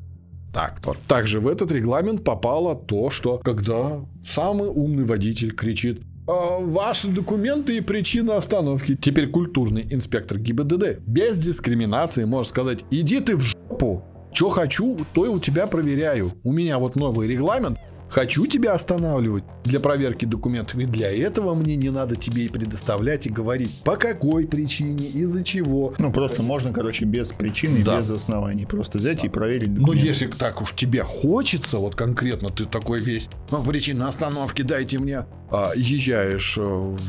так, 0.57 0.79
то. 0.81 0.95
Также 1.07 1.39
в 1.39 1.47
этот 1.47 1.71
регламент 1.71 2.23
попало 2.23 2.75
то, 2.75 3.11
что 3.11 3.37
когда 3.37 3.99
самый 4.25 4.69
умный 4.69 5.05
водитель 5.05 5.53
кричит 5.53 6.01
«А, 6.27 6.57
Ваши 6.59 7.09
документы 7.09 7.77
и 7.77 7.81
причина 7.81 8.37
остановки. 8.37 8.97
Теперь 8.99 9.29
культурный 9.29 9.85
инспектор 9.91 10.39
ГИБДД 10.39 10.99
без 11.05 11.37
дискриминации 11.37 12.23
может 12.25 12.49
сказать 12.49 12.79
«Иди 12.89 13.19
ты 13.19 13.35
в 13.37 13.41
жопу, 13.41 14.03
что 14.33 14.49
хочу, 14.49 14.97
то 15.13 15.25
и 15.25 15.29
у 15.29 15.39
тебя 15.39 15.67
проверяю. 15.67 16.31
У 16.43 16.51
меня 16.51 16.79
вот 16.79 16.95
новый 16.95 17.27
регламент, 17.27 17.77
Хочу 18.09 18.47
тебя 18.47 18.73
останавливать 18.73 19.43
для 19.63 19.79
проверки 19.79 20.25
документов, 20.25 20.79
и 20.79 20.85
для 20.85 21.11
этого 21.11 21.53
мне 21.53 21.75
не 21.75 21.89
надо 21.89 22.15
тебе 22.15 22.45
и 22.45 22.47
предоставлять 22.49 23.27
и 23.27 23.29
говорить, 23.29 23.71
по 23.83 23.97
какой 23.97 24.47
причине, 24.47 25.07
из-за 25.07 25.43
чего. 25.43 25.93
Ну, 25.97 26.11
просто 26.11 26.41
можно, 26.41 26.71
короче, 26.71 27.05
без 27.05 27.31
причины, 27.31 27.83
Да. 27.83 27.99
без 27.99 28.09
оснований. 28.09 28.65
Просто 28.65 28.97
взять 28.97 29.23
и 29.25 29.29
проверить 29.29 29.69
Но 29.69 29.79
документы. 29.81 30.07
если 30.07 30.27
так 30.27 30.61
уж 30.61 30.73
тебе 30.73 31.03
хочется, 31.03 31.77
вот 31.77 31.95
конкретно 31.95 32.49
ты 32.49 32.65
такой 32.65 32.99
весь, 32.99 33.27
«Ну, 33.51 33.63
причина 33.63 34.07
остановки, 34.07 34.61
дайте 34.61 34.97
мне, 34.99 35.25
а, 35.51 35.71
езжаешь 35.75 36.57
э, 36.57 36.61
в 36.61 36.99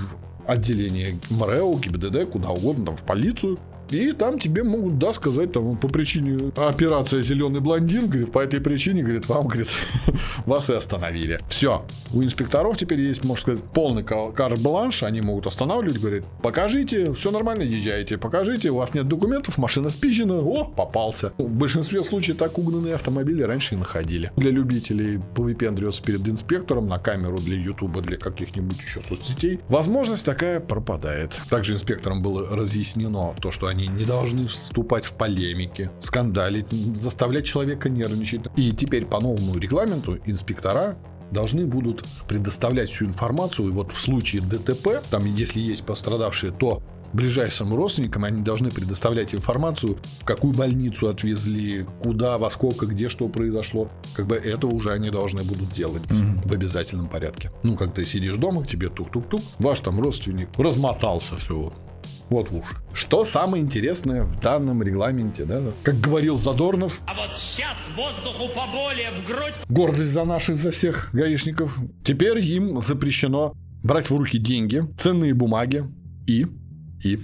отделение 0.47 1.19
МРЭО, 1.31 1.79
ГИБДД, 1.79 2.31
куда 2.31 2.49
угодно, 2.51 2.87
там, 2.87 2.97
в 2.97 3.03
полицию, 3.03 3.59
и 3.91 4.13
там 4.13 4.39
тебе 4.39 4.63
могут, 4.63 4.99
да, 4.99 5.13
сказать, 5.13 5.53
там, 5.53 5.77
по 5.77 5.89
причине 5.89 6.53
операция 6.57 7.23
«Зеленый 7.23 7.61
блондин», 7.61 8.09
говорит, 8.09 8.33
по 8.33 8.41
этой 8.41 8.61
причине, 8.61 9.03
говорит, 9.03 9.29
вам, 9.29 9.47
говорит, 9.49 9.69
вас 10.47 10.71
и 10.71 10.75
остановили. 10.75 11.39
Все. 11.49 11.85
У 12.13 12.23
инспекторов 12.23 12.77
теперь 12.77 13.01
есть, 13.01 13.25
можно 13.25 13.43
сказать, 13.43 13.63
полный 13.73 14.03
ка- 14.03 14.31
карт-бланш, 14.33 15.03
они 15.03 15.21
могут 15.21 15.47
останавливать, 15.47 15.99
говорит, 15.99 16.25
покажите, 16.43 17.13
все 17.15 17.31
нормально, 17.31 17.63
езжайте, 17.63 18.19
покажите, 18.19 18.71
у 18.71 18.77
вас 18.77 18.95
нет 18.95 19.09
документов, 19.09 19.59
машина 19.59 19.91
спизжена, 19.91 20.39
о, 20.39 20.65
попался. 20.65 21.33
В 21.39 21.49
большинстве 21.49 22.05
случаев 22.05 22.39
так 22.39 22.59
угнанные 22.59 22.95
автомобили 22.95 23.43
раньше 23.43 23.75
и 23.75 23.79
находили. 23.79 24.31
Для 24.37 24.51
любителей 24.51 25.21
повыпендриваться 25.35 26.03
перед 26.03 26.27
инспектором 26.29 26.89
на 26.89 26.99
камеру 26.99 27.39
для 27.39 27.57
ютуба, 27.57 28.01
для 28.01 28.17
каких-нибудь 28.17 28.79
еще 28.81 29.03
соцсетей, 29.09 29.61
возможность 29.69 30.25
такая 30.25 30.61
пропадает. 30.61 31.39
Также 31.51 31.75
инспекторам 31.75 32.23
было 32.23 32.55
разъяснено 32.55 33.35
то, 33.41 33.51
что 33.51 33.67
они 33.67 33.78
Они 33.79 33.87
не 33.87 34.05
должны 34.05 34.49
вступать 34.49 35.05
в 35.05 35.13
полемики, 35.13 35.89
скандалить, 36.03 36.67
заставлять 36.97 37.45
человека 37.45 37.89
нервничать. 37.89 38.41
И 38.57 38.73
теперь 38.73 39.07
по 39.07 39.21
новому 39.21 39.57
регламенту 39.57 40.19
инспектора 40.27 40.99
должны 41.31 41.65
будут 41.65 42.05
предоставлять 42.27 42.91
всю 42.91 43.05
информацию. 43.05 43.69
И 43.69 43.71
вот 43.71 43.93
в 43.93 44.01
случае 44.01 44.43
ДТП, 44.43 45.01
там 45.11 45.25
если 45.27 45.61
есть 45.61 45.85
пострадавшие, 45.85 46.51
то 46.51 46.83
ближайшим 47.13 47.73
родственникам 47.73 48.25
они 48.25 48.43
должны 48.43 48.73
предоставлять 48.73 49.33
информацию, 49.33 49.97
в 50.23 50.25
какую 50.25 50.55
больницу 50.55 51.09
отвезли, 51.09 51.87
куда, 52.03 52.37
во 52.37 52.51
сколько, 52.51 52.85
где 52.85 53.09
что 53.09 53.29
произошло. 53.29 53.89
Как 54.13 54.27
бы 54.27 54.35
это 54.35 54.67
уже 54.67 54.91
они 54.91 55.11
должны 55.11 55.45
будут 55.45 55.73
делать 55.73 56.03
mm-hmm. 56.03 56.49
в 56.49 56.53
обязательном 56.53 57.07
порядке. 57.07 57.53
Ну, 57.63 57.77
как 57.77 57.95
ты 57.95 58.05
сидишь 58.05 58.39
дома, 58.39 58.65
к 58.65 58.67
тебе 58.67 58.89
тук-тук-тук, 58.89 59.41
ваш 59.61 59.79
там 59.79 60.01
родственник 60.01 60.49
размотался 60.57 61.37
все. 61.37 61.73
Вот 62.31 62.51
уж. 62.53 62.65
Что 62.93 63.25
самое 63.25 63.63
интересное 63.63 64.25
в 64.25 64.41
данном 64.41 64.83
регламенте, 64.83 65.45
да? 65.45 65.63
Как 65.83 65.99
говорил 66.01 66.39
Задорнов. 66.39 67.01
А 67.07 67.15
вот 67.15 67.37
сейчас 67.37 67.77
воздуху 67.97 68.49
поболее 68.55 69.11
в 69.11 69.27
грудь. 69.27 69.55
Гордость 69.69 70.11
за 70.11 70.25
наших, 70.25 70.57
за 70.57 70.71
всех 70.71 71.11
гаишников. 71.13 71.79
Теперь 72.05 72.39
им 72.39 72.81
запрещено 72.81 73.55
брать 73.83 74.11
в 74.11 74.17
руки 74.17 74.39
деньги, 74.39 74.85
ценные 74.97 75.35
бумаги 75.35 75.85
и 76.27 76.47
и 77.03 77.21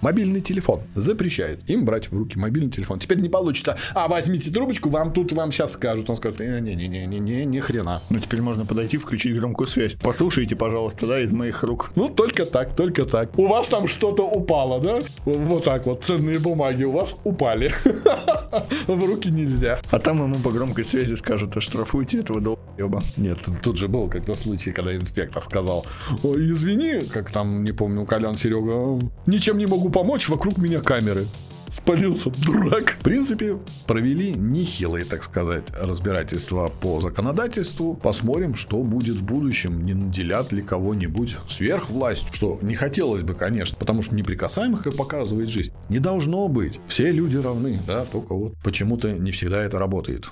Мобильный 0.00 0.40
телефон 0.40 0.82
запрещает 0.94 1.68
им 1.68 1.84
брать 1.84 2.10
в 2.10 2.16
руки 2.16 2.38
мобильный 2.38 2.70
телефон. 2.70 3.00
Теперь 3.00 3.18
не 3.18 3.28
получится. 3.28 3.76
А 3.94 4.06
возьмите 4.06 4.50
трубочку, 4.50 4.90
вам 4.90 5.12
тут 5.12 5.32
вам 5.32 5.50
сейчас 5.50 5.72
скажут. 5.72 6.08
Он 6.08 6.16
скажет, 6.16 6.40
не-не-не-не-не, 6.40 7.44
ни 7.44 7.58
хрена. 7.58 8.00
Ну 8.10 8.18
теперь 8.18 8.40
можно 8.40 8.64
подойти, 8.64 8.96
включить 8.96 9.34
громкую 9.36 9.66
связь. 9.66 9.96
Послушайте, 10.00 10.54
пожалуйста, 10.54 11.06
да, 11.06 11.20
из 11.20 11.32
моих 11.32 11.62
рук. 11.64 11.90
Ну 11.96 12.08
только 12.08 12.46
так, 12.46 12.76
только 12.76 13.06
так. 13.06 13.36
У 13.38 13.46
вас 13.46 13.68
там 13.68 13.88
что-то 13.88 14.22
упало, 14.22 14.80
да? 14.80 15.00
Вот 15.24 15.64
так 15.64 15.86
вот, 15.86 16.04
ценные 16.04 16.38
бумаги 16.38 16.84
у 16.84 16.92
вас 16.92 17.16
упали. 17.24 17.72
В 18.86 19.04
руки 19.04 19.30
нельзя. 19.30 19.80
А 19.90 19.98
там 19.98 20.22
ему 20.22 20.36
по 20.36 20.50
громкой 20.50 20.84
связи 20.84 21.14
скажут, 21.14 21.56
оштрафуйте 21.56 22.20
этого 22.20 22.40
долбоеба. 22.40 23.00
Нет, 23.16 23.38
тут 23.62 23.76
же 23.76 23.88
был 23.88 24.08
как-то 24.08 24.34
случай, 24.34 24.72
когда 24.72 24.94
инспектор 24.94 25.42
сказал, 25.42 25.84
извини, 26.22 27.00
как 27.12 27.30
там, 27.30 27.64
не 27.64 27.72
помню, 27.72 28.06
Колян 28.06 28.36
Серега, 28.36 29.04
ничем 29.26 29.58
не 29.58 29.66
могу 29.66 29.87
могу 29.88 29.90
помочь, 29.90 30.28
вокруг 30.28 30.58
меня 30.58 30.80
камеры. 30.80 31.26
Спалился, 31.70 32.30
дурак. 32.30 32.96
В 32.98 33.02
принципе, 33.02 33.58
провели 33.86 34.32
нехилые, 34.32 35.04
так 35.04 35.22
сказать, 35.22 35.64
разбирательства 35.78 36.72
по 36.80 37.00
законодательству. 37.00 37.94
Посмотрим, 37.94 38.54
что 38.54 38.82
будет 38.82 39.16
в 39.16 39.24
будущем. 39.24 39.84
Не 39.84 39.92
наделят 39.92 40.50
ли 40.50 40.62
кого-нибудь 40.62 41.36
сверхвласть, 41.46 42.24
что 42.32 42.58
не 42.62 42.74
хотелось 42.74 43.22
бы, 43.22 43.34
конечно, 43.34 43.76
потому 43.78 44.02
что 44.02 44.14
неприкасаемых, 44.14 44.82
как 44.82 44.96
показывает 44.96 45.50
жизнь, 45.50 45.72
не 45.90 45.98
должно 45.98 46.48
быть. 46.48 46.80
Все 46.86 47.10
люди 47.10 47.36
равны, 47.36 47.78
да, 47.86 48.06
только 48.06 48.34
вот 48.34 48.54
почему-то 48.64 49.12
не 49.12 49.30
всегда 49.30 49.62
это 49.62 49.78
работает. 49.78 50.30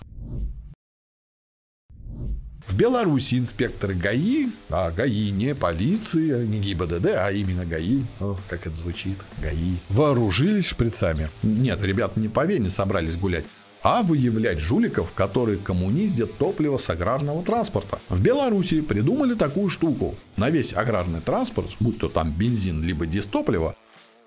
В 2.66 2.74
Беларуси 2.76 3.36
инспекторы 3.36 3.94
ГАИ, 3.94 4.48
а 4.70 4.90
ГАИ 4.90 5.30
не 5.30 5.54
полиция, 5.54 6.44
не 6.44 6.58
ГИБДД, 6.58 7.06
а 7.16 7.30
именно 7.30 7.64
ГАИ, 7.64 8.02
о, 8.20 8.36
как 8.48 8.66
это 8.66 8.76
звучит, 8.76 9.18
ГАИ, 9.40 9.76
вооружились 9.88 10.66
шприцами. 10.66 11.30
Нет, 11.42 11.82
ребята 11.82 12.18
не 12.18 12.28
по 12.28 12.44
Вене 12.44 12.68
собрались 12.68 13.16
гулять, 13.16 13.44
а 13.82 14.02
выявлять 14.02 14.58
жуликов, 14.58 15.12
которые 15.12 15.58
коммуниздят 15.58 16.36
топливо 16.38 16.76
с 16.76 16.90
аграрного 16.90 17.44
транспорта. 17.44 18.00
В 18.08 18.20
Беларуси 18.20 18.80
придумали 18.80 19.34
такую 19.34 19.70
штуку. 19.70 20.16
На 20.36 20.50
весь 20.50 20.74
аграрный 20.74 21.20
транспорт, 21.20 21.70
будь 21.78 21.98
то 21.98 22.08
там 22.08 22.32
бензин 22.32 22.82
либо 22.82 23.06
дистопливо, 23.06 23.76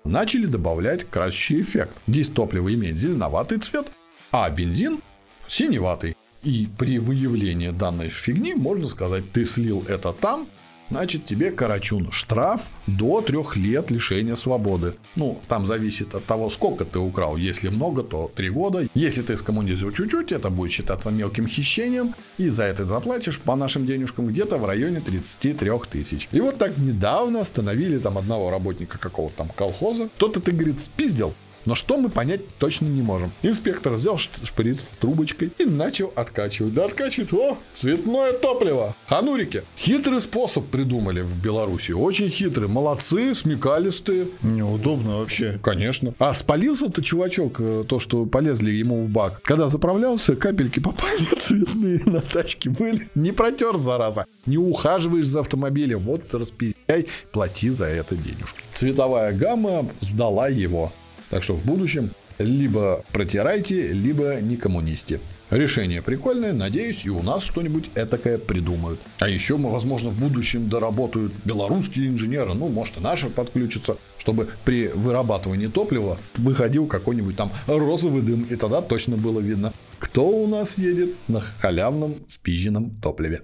начали 0.04 0.46
добавлять 0.46 1.04
красящий 1.04 1.60
эффект. 1.60 1.94
Дистопливо 2.06 2.72
имеет 2.72 2.96
зеленоватый 2.96 3.58
цвет, 3.58 3.88
а 4.32 4.48
бензин 4.48 5.02
синеватый. 5.46 6.16
И 6.42 6.68
при 6.78 6.98
выявлении 6.98 7.68
данной 7.70 8.08
фигни 8.08 8.54
можно 8.54 8.88
сказать, 8.88 9.30
ты 9.30 9.44
слил 9.44 9.84
это 9.86 10.12
там, 10.12 10.48
значит 10.88 11.26
тебе 11.26 11.50
карачун 11.50 12.10
штраф 12.10 12.70
до 12.86 13.20
трех 13.20 13.56
лет 13.56 13.90
лишения 13.90 14.36
свободы. 14.36 14.94
Ну, 15.16 15.38
там 15.48 15.66
зависит 15.66 16.14
от 16.14 16.24
того, 16.24 16.48
сколько 16.48 16.86
ты 16.86 16.98
украл. 16.98 17.36
Если 17.36 17.68
много, 17.68 18.02
то 18.02 18.30
три 18.34 18.48
года. 18.48 18.88
Если 18.94 19.20
ты 19.20 19.36
скоммунизил 19.36 19.92
чуть-чуть, 19.92 20.32
это 20.32 20.48
будет 20.48 20.72
считаться 20.72 21.10
мелким 21.10 21.46
хищением. 21.46 22.14
И 22.38 22.48
за 22.48 22.64
это 22.64 22.86
заплатишь 22.86 23.38
по 23.38 23.54
нашим 23.54 23.84
денежкам 23.84 24.26
где-то 24.26 24.56
в 24.56 24.64
районе 24.64 25.00
33 25.00 25.70
тысяч. 25.90 26.26
И 26.32 26.40
вот 26.40 26.56
так 26.56 26.78
недавно 26.78 27.42
остановили 27.42 27.98
там 27.98 28.16
одного 28.16 28.50
работника 28.50 28.98
какого-то 28.98 29.36
там 29.36 29.48
колхоза. 29.50 30.08
Кто-то, 30.16 30.40
ты, 30.40 30.52
говорит, 30.52 30.80
спиздил. 30.80 31.34
Но 31.64 31.74
что 31.74 31.96
мы 31.96 32.08
понять 32.08 32.40
точно 32.58 32.86
не 32.86 33.02
можем. 33.02 33.32
Инспектор 33.42 33.94
взял 33.94 34.18
шприц 34.18 34.80
с 34.80 34.96
трубочкой 34.96 35.52
и 35.58 35.64
начал 35.64 36.12
откачивать. 36.16 36.74
Да 36.74 36.84
откачивает, 36.86 37.32
о, 37.32 37.58
цветное 37.74 38.32
топливо. 38.32 38.94
Ханурики. 39.06 39.64
Хитрый 39.76 40.20
способ 40.20 40.66
придумали 40.66 41.20
в 41.20 41.40
Беларуси. 41.40 41.92
Очень 41.92 42.30
хитрый. 42.30 42.68
Молодцы, 42.68 43.34
смекалистые. 43.34 44.28
Неудобно 44.42 45.18
вообще. 45.18 45.58
Конечно. 45.62 46.14
А 46.18 46.34
спалился-то 46.34 47.02
чувачок, 47.02 47.60
э, 47.60 47.84
то, 47.86 47.98
что 47.98 48.24
полезли 48.26 48.70
ему 48.70 49.02
в 49.02 49.08
бак. 49.08 49.40
Когда 49.42 49.68
заправлялся, 49.68 50.36
капельки 50.36 50.80
попали 50.80 51.24
цветные 51.38 52.02
на 52.06 52.20
тачке 52.20 52.70
были. 52.70 53.08
Не 53.14 53.32
протер, 53.32 53.76
зараза. 53.76 54.26
Не 54.46 54.58
ухаживаешь 54.58 55.26
за 55.26 55.40
автомобилем. 55.40 56.00
Вот 56.00 56.32
распизняй, 56.32 57.06
плати 57.32 57.70
за 57.70 57.86
это 57.86 58.16
денежки. 58.16 58.60
Цветовая 58.72 59.32
гамма 59.32 59.86
сдала 60.00 60.48
его. 60.48 60.92
Так 61.30 61.42
что 61.42 61.54
в 61.54 61.64
будущем 61.64 62.10
либо 62.38 63.04
протирайте, 63.12 63.92
либо 63.92 64.40
не 64.40 64.56
коммунисте. 64.56 65.20
Решение 65.50 66.00
прикольное, 66.00 66.52
надеюсь, 66.52 67.04
и 67.04 67.10
у 67.10 67.22
нас 67.22 67.42
что-нибудь 67.42 67.90
этакое 67.94 68.38
придумают. 68.38 69.00
А 69.18 69.28
еще, 69.28 69.56
возможно, 69.56 70.10
в 70.10 70.18
будущем 70.18 70.68
доработают 70.68 71.32
белорусские 71.44 72.08
инженеры, 72.08 72.54
ну, 72.54 72.68
может, 72.68 72.96
и 72.98 73.00
наши 73.00 73.28
подключатся, 73.28 73.96
чтобы 74.18 74.48
при 74.64 74.88
вырабатывании 74.88 75.66
топлива 75.66 76.18
выходил 76.36 76.86
какой-нибудь 76.86 77.36
там 77.36 77.52
розовый 77.66 78.22
дым, 78.22 78.44
и 78.44 78.54
тогда 78.54 78.80
точно 78.80 79.16
было 79.16 79.40
видно, 79.40 79.72
кто 79.98 80.28
у 80.28 80.46
нас 80.46 80.78
едет 80.78 81.16
на 81.28 81.40
халявном 81.40 82.20
спизженном 82.28 82.90
топливе. 83.02 83.42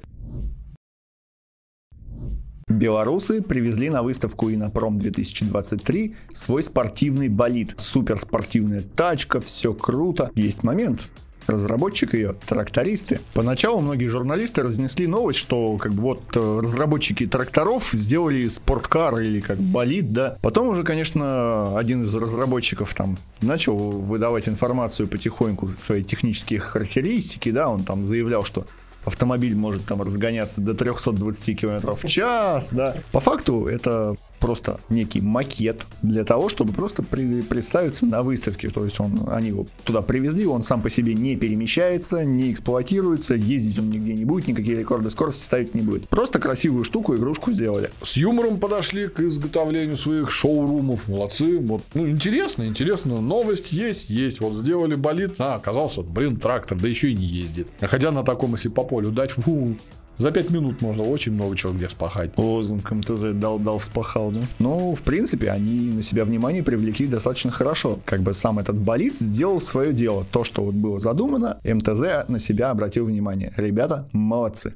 Белорусы 2.77 3.41
привезли 3.41 3.89
на 3.89 4.03
выставку 4.03 4.51
Инопром 4.51 4.99
2023 4.99 6.15
свой 6.35 6.63
спортивный 6.63 7.29
болид. 7.29 7.75
Суперспортивная 7.79 8.83
тачка, 8.83 9.41
все 9.41 9.73
круто. 9.73 10.31
Есть 10.35 10.63
момент, 10.63 11.09
разработчик 11.47 12.13
ее, 12.13 12.35
трактористы. 12.47 13.21
Поначалу 13.33 13.81
многие 13.81 14.09
журналисты 14.09 14.63
разнесли 14.63 15.07
новость, 15.07 15.39
что 15.39 15.79
как 15.79 15.95
бы 15.95 16.03
вот 16.03 16.23
э, 16.35 16.61
разработчики 16.63 17.27
тракторов 17.27 17.91
сделали 17.93 18.47
спорткар 18.49 19.21
или 19.21 19.41
как 19.41 19.59
болид, 19.59 20.13
да. 20.13 20.37
Потом 20.43 20.69
уже, 20.69 20.83
конечно, 20.83 21.79
один 21.79 22.03
из 22.03 22.15
разработчиков 22.15 22.93
там 22.95 23.17
начал 23.41 23.77
выдавать 23.77 24.49
информацию 24.49 25.09
потихоньку, 25.09 25.71
свои 25.77 26.05
технические 26.05 26.61
характеристики, 26.61 27.51
да, 27.51 27.71
он 27.71 27.85
там 27.85 28.05
заявлял, 28.05 28.45
что 28.45 28.67
автомобиль 29.07 29.57
может 29.57 29.87
там 29.87 30.03
разгоняться 30.03 30.61
до 30.61 30.75
320 30.75 31.59
км 31.59 31.93
в 31.93 32.07
час, 32.07 32.71
да. 32.73 32.95
По 33.13 33.21
факту 33.21 33.67
это 33.67 34.17
просто 34.39 34.81
некий 34.89 35.21
макет 35.21 35.83
для 36.03 36.25
того, 36.25 36.49
чтобы 36.49 36.73
просто 36.73 37.03
при, 37.03 37.43
представиться 37.43 38.07
на 38.07 38.23
выставке. 38.23 38.69
То 38.69 38.85
есть 38.85 39.01
он, 39.01 39.29
они 39.31 39.49
его 39.49 39.67
туда 39.85 40.03
привезли, 40.03 40.47
он 40.47 40.63
сам 40.63 40.81
по 40.81 40.91
себе 40.91 41.15
не 41.15 41.37
перемещается, 41.37 42.25
не 42.25 42.53
эксплуатируется, 42.53 43.35
ездить 43.35 43.79
он 43.79 43.91
нигде 43.91 44.15
не 44.15 44.25
будет, 44.25 44.49
никакие 44.49 44.79
рекорды 44.79 45.11
скорости 45.11 45.43
ставить 45.43 45.75
не 45.75 45.83
будет. 45.83 46.09
Просто 46.09 46.39
красивую 46.39 46.85
штуку, 46.85 47.15
игрушку 47.15 47.53
сделали. 47.53 47.91
С 48.03 48.17
юмором 48.17 48.59
подошли 48.59 49.09
к 49.09 49.21
изготовлению 49.21 49.97
своих 49.97 50.31
шоурумов. 50.31 51.09
Молодцы. 51.09 51.59
Вот, 51.59 51.83
ну, 51.95 52.09
интересно, 52.09 52.67
интересно. 52.67 53.21
Новость 53.21 53.73
есть, 53.73 54.11
есть. 54.11 54.41
Вот 54.41 54.55
сделали 54.55 54.95
болит, 54.95 55.35
а, 55.39 55.55
оказался, 55.57 56.03
блин, 56.03 56.37
трактор, 56.37 56.79
да 56.79 56.89
еще 56.89 57.11
и 57.11 57.15
не 57.15 57.27
ездит. 57.27 57.69
Хотя 57.81 58.11
на 58.11 58.23
таком, 58.23 58.53
если 58.53 58.69
по 58.69 58.85
полю 58.85 59.11
дать, 59.11 59.33
фу, 59.33 59.77
за 60.19 60.31
пять 60.31 60.51
минут 60.51 60.81
можно 60.81 61.03
очень 61.03 61.33
много 61.33 61.57
чего 61.57 61.73
где 61.73 61.89
спахать. 61.89 62.39
Лозунг 62.39 62.91
МТЗ 62.91 63.35
дал-дал 63.35 63.81
спахал, 63.81 64.31
да? 64.31 64.41
Ну, 64.59 64.95
в 64.95 65.03
принципе, 65.03 65.51
они 65.51 65.93
на 65.93 66.03
себя 66.03 66.25
внимание 66.25 66.63
привлекли 66.63 67.07
достаточно 67.07 67.51
хорошо. 67.51 67.99
Как 68.05 68.23
бы 68.23 68.33
сам 68.33 68.59
этот 68.59 68.79
болид 68.79 69.19
сделал 69.19 69.61
свое 69.61 69.93
дело. 69.93 70.25
То, 70.33 70.43
что 70.43 70.63
вот 70.63 70.75
было 70.75 70.99
задумано, 70.99 71.61
МТЗ 71.65 72.29
на 72.29 72.39
себя 72.39 72.71
обратил 72.71 73.05
внимание. 73.05 73.53
Ребята, 73.57 74.09
молодцы. 74.13 74.75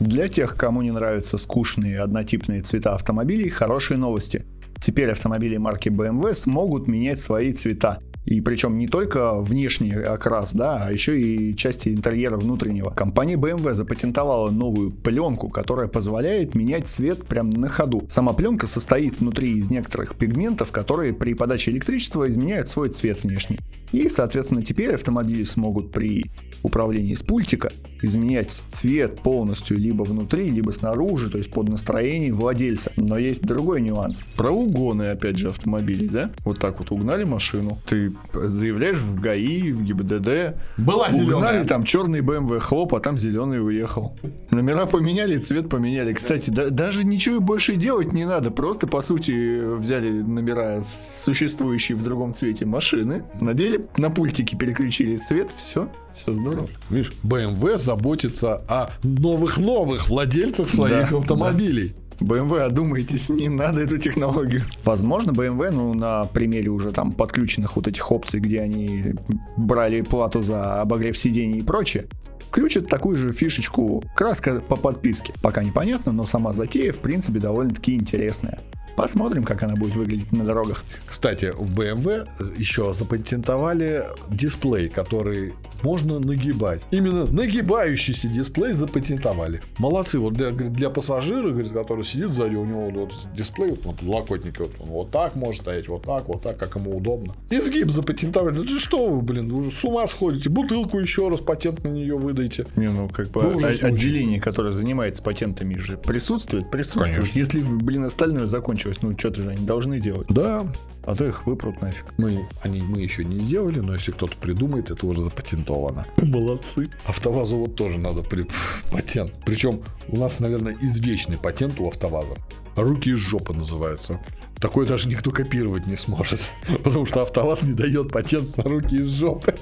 Для 0.00 0.28
тех, 0.28 0.56
кому 0.56 0.82
не 0.82 0.90
нравятся 0.90 1.36
скучные 1.36 2.00
однотипные 2.00 2.62
цвета 2.62 2.94
автомобилей, 2.94 3.50
хорошие 3.50 3.98
новости. 3.98 4.46
Теперь 4.82 5.10
автомобили 5.10 5.58
марки 5.58 5.90
BMW 5.90 6.34
смогут 6.34 6.88
менять 6.88 7.20
свои 7.20 7.52
цвета. 7.52 8.00
И 8.24 8.40
причем 8.40 8.78
не 8.78 8.86
только 8.86 9.40
внешний 9.40 9.92
окрас, 9.92 10.52
да, 10.52 10.86
а 10.86 10.92
еще 10.92 11.20
и 11.20 11.56
части 11.56 11.88
интерьера 11.88 12.36
внутреннего. 12.36 12.90
Компания 12.90 13.34
BMW 13.34 13.74
запатентовала 13.74 14.50
новую 14.50 14.90
пленку, 14.90 15.48
которая 15.48 15.88
позволяет 15.88 16.54
менять 16.54 16.86
цвет 16.86 17.24
прямо 17.26 17.52
на 17.52 17.68
ходу. 17.68 18.04
Сама 18.08 18.32
пленка 18.32 18.66
состоит 18.66 19.20
внутри 19.20 19.58
из 19.58 19.70
некоторых 19.70 20.14
пигментов, 20.14 20.70
которые 20.70 21.12
при 21.12 21.34
подаче 21.34 21.72
электричества 21.72 22.28
изменяют 22.28 22.68
свой 22.68 22.90
цвет 22.90 23.22
внешний. 23.22 23.58
И, 23.90 24.08
соответственно, 24.08 24.62
теперь 24.62 24.94
автомобили 24.94 25.42
смогут 25.44 25.92
при 25.92 26.24
управлении 26.62 27.14
с 27.14 27.22
пультика 27.22 27.72
изменять 28.00 28.50
цвет 28.50 29.20
полностью 29.20 29.76
либо 29.76 30.04
внутри, 30.04 30.48
либо 30.48 30.70
снаружи, 30.70 31.28
то 31.28 31.38
есть 31.38 31.50
под 31.50 31.68
настроение 31.68 32.32
владельца. 32.32 32.92
Но 32.96 33.18
есть 33.18 33.42
другой 33.42 33.80
нюанс. 33.80 34.24
Про 34.36 34.50
угоны, 34.50 35.04
опять 35.04 35.36
же, 35.36 35.48
автомобилей, 35.48 36.08
да? 36.08 36.30
Вот 36.44 36.58
так 36.58 36.78
вот 36.78 36.90
угнали 36.90 37.24
машину, 37.24 37.78
ты 37.88 38.11
заявляешь 38.32 38.98
в 38.98 39.20
ГАИ, 39.20 39.72
в 39.72 39.82
ГИБДД. 39.82 40.56
Была 40.76 41.10
зеленая. 41.10 41.36
Угнали 41.36 41.66
там 41.66 41.84
черный 41.84 42.20
BMW 42.20 42.60
хлоп, 42.60 42.94
а 42.94 43.00
там 43.00 43.18
зеленый 43.18 43.64
уехал. 43.64 44.16
Номера 44.50 44.86
поменяли, 44.86 45.38
цвет 45.38 45.68
поменяли. 45.68 46.12
Кстати, 46.12 46.50
да, 46.50 46.70
даже 46.70 47.04
ничего 47.04 47.40
больше 47.40 47.76
делать 47.76 48.12
не 48.12 48.24
надо. 48.24 48.50
Просто, 48.50 48.86
по 48.86 49.02
сути, 49.02 49.76
взяли 49.76 50.10
номера 50.10 50.82
существующие 50.82 51.96
в 51.96 52.02
другом 52.02 52.34
цвете 52.34 52.66
машины, 52.66 53.24
надели 53.40 53.86
на 53.96 54.10
пультике, 54.10 54.56
переключили 54.56 55.16
цвет, 55.18 55.50
все, 55.56 55.88
все 56.14 56.34
здорово. 56.34 56.68
Видишь, 56.90 57.12
BMW 57.22 57.78
заботится 57.78 58.62
о 58.68 58.90
новых-новых 59.02 60.08
владельцах 60.08 60.68
своих 60.68 61.10
Да, 61.10 61.18
автомобилей. 61.18 61.94
BMW, 62.22 62.60
одумайтесь, 62.60 63.28
не 63.28 63.48
надо 63.48 63.80
эту 63.80 63.98
технологию. 63.98 64.62
Возможно, 64.84 65.32
BMW, 65.32 65.70
ну, 65.70 65.94
на 65.94 66.24
примере 66.24 66.70
уже 66.70 66.90
там 66.90 67.12
подключенных 67.12 67.76
вот 67.76 67.88
этих 67.88 68.10
опций, 68.10 68.40
где 68.40 68.60
они 68.60 69.14
брали 69.56 70.00
плату 70.02 70.42
за 70.42 70.80
обогрев 70.80 71.16
сидений 71.16 71.58
и 71.58 71.62
прочее, 71.62 72.06
включат 72.50 72.88
такую 72.88 73.16
же 73.16 73.32
фишечку 73.32 74.04
краска 74.14 74.60
по 74.60 74.76
подписке. 74.76 75.32
Пока 75.42 75.64
непонятно, 75.64 76.12
но 76.12 76.24
сама 76.24 76.52
затея, 76.52 76.92
в 76.92 76.98
принципе, 76.98 77.40
довольно-таки 77.40 77.94
интересная. 77.94 78.60
Посмотрим, 78.96 79.44
как 79.44 79.62
она 79.62 79.74
будет 79.74 79.96
выглядеть 79.96 80.32
на 80.32 80.44
дорогах. 80.44 80.84
Кстати, 81.06 81.52
в 81.56 81.78
BMW 81.78 82.28
еще 82.56 82.92
запатентовали 82.94 84.04
дисплей, 84.30 84.88
который 84.88 85.54
можно 85.82 86.18
нагибать. 86.18 86.82
Именно 86.90 87.26
нагибающийся 87.26 88.28
дисплей 88.28 88.72
запатентовали. 88.72 89.60
Молодцы. 89.78 90.18
Вот 90.18 90.34
для, 90.34 90.50
для 90.50 90.90
пассажира, 90.90 91.50
говорит, 91.50 91.72
который 91.72 92.04
сидит 92.04 92.30
сзади, 92.34 92.54
у 92.54 92.64
него 92.64 92.90
вот 92.90 93.12
дисплей, 93.34 93.70
вот, 93.70 93.84
вот 93.84 93.96
подлокотники, 93.96 94.58
вот, 94.58 94.70
он 94.80 94.88
вот 94.88 95.10
так 95.10 95.34
может 95.34 95.62
стоять, 95.62 95.88
вот 95.88 96.02
так, 96.02 96.28
вот 96.28 96.42
так, 96.42 96.56
как 96.56 96.76
ему 96.76 96.96
удобно. 96.96 97.34
Изгиб 97.50 97.90
запатентовали. 97.90 98.58
Да 98.58 98.78
что 98.78 99.08
вы, 99.08 99.22
блин, 99.22 99.48
вы 99.48 99.60
уже 99.60 99.70
с 99.70 99.84
ума 99.84 100.06
сходите. 100.06 100.50
Бутылку 100.50 100.98
еще 100.98 101.28
раз 101.28 101.40
патент 101.40 101.84
на 101.84 101.88
нее 101.88 102.16
выдайте. 102.16 102.66
Не, 102.76 102.88
ну 102.88 103.08
как 103.08 103.28
бы 103.30 103.40
случай. 103.40 103.84
отделение, 103.84 104.40
которое 104.40 104.72
занимается 104.72 105.22
патентами 105.22 105.74
же 105.74 105.96
присутствует, 105.96 106.70
присутствует. 106.70 107.16
Конечно. 107.16 107.38
Если, 107.38 107.60
блин, 107.60 108.04
остальное 108.04 108.46
закончилось, 108.82 108.98
ну 109.02 109.18
что-то 109.18 109.42
же 109.42 109.50
они 109.50 109.64
должны 109.66 110.00
делать. 110.00 110.26
Да, 110.28 110.66
А 111.04 111.14
то 111.14 111.26
их 111.26 111.46
выпрут 111.46 111.80
нафиг. 111.80 112.04
Мы, 112.18 112.46
они, 112.62 112.80
мы 112.80 113.00
еще 113.00 113.24
не 113.24 113.38
сделали, 113.38 113.80
но 113.80 113.94
если 113.94 114.12
кто-то 114.12 114.36
придумает, 114.36 114.90
это 114.90 115.06
уже 115.06 115.20
запатентовано. 115.20 116.06
Молодцы. 116.18 116.90
АвтоВАЗу 117.06 117.56
вот 117.56 117.74
тоже 117.74 117.98
надо 117.98 118.22
при- 118.22 118.46
патент. 118.90 119.32
Причем 119.44 119.80
у 120.08 120.16
нас, 120.16 120.40
наверное, 120.40 120.76
извечный 120.80 121.36
патент 121.36 121.80
у 121.80 121.88
АвтоВАЗа. 121.88 122.36
Руки 122.76 123.10
из 123.10 123.18
жопы 123.18 123.52
называются. 123.52 124.20
Такое 124.56 124.86
даже 124.86 125.08
никто 125.08 125.30
копировать 125.30 125.86
не 125.86 125.96
сможет. 125.96 126.40
Потому 126.84 127.06
что 127.06 127.22
АвтоВАЗ 127.22 127.62
не 127.62 127.74
дает 127.74 128.12
патент 128.12 128.56
на 128.56 128.64
руки 128.64 128.96
из 128.96 129.08
жопы. 129.08 129.54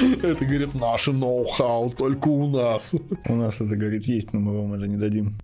Это, 0.22 0.44
говорит, 0.44 0.74
наше 0.74 1.12
ноу-хау 1.12 1.90
только 1.90 2.28
у 2.28 2.48
нас. 2.48 2.92
У 3.26 3.34
нас 3.34 3.56
это, 3.60 3.74
говорит, 3.74 4.06
есть, 4.06 4.32
но 4.32 4.38
мы 4.38 4.56
вам 4.56 4.74
это 4.74 4.86
не 4.86 4.96
дадим. 4.96 5.36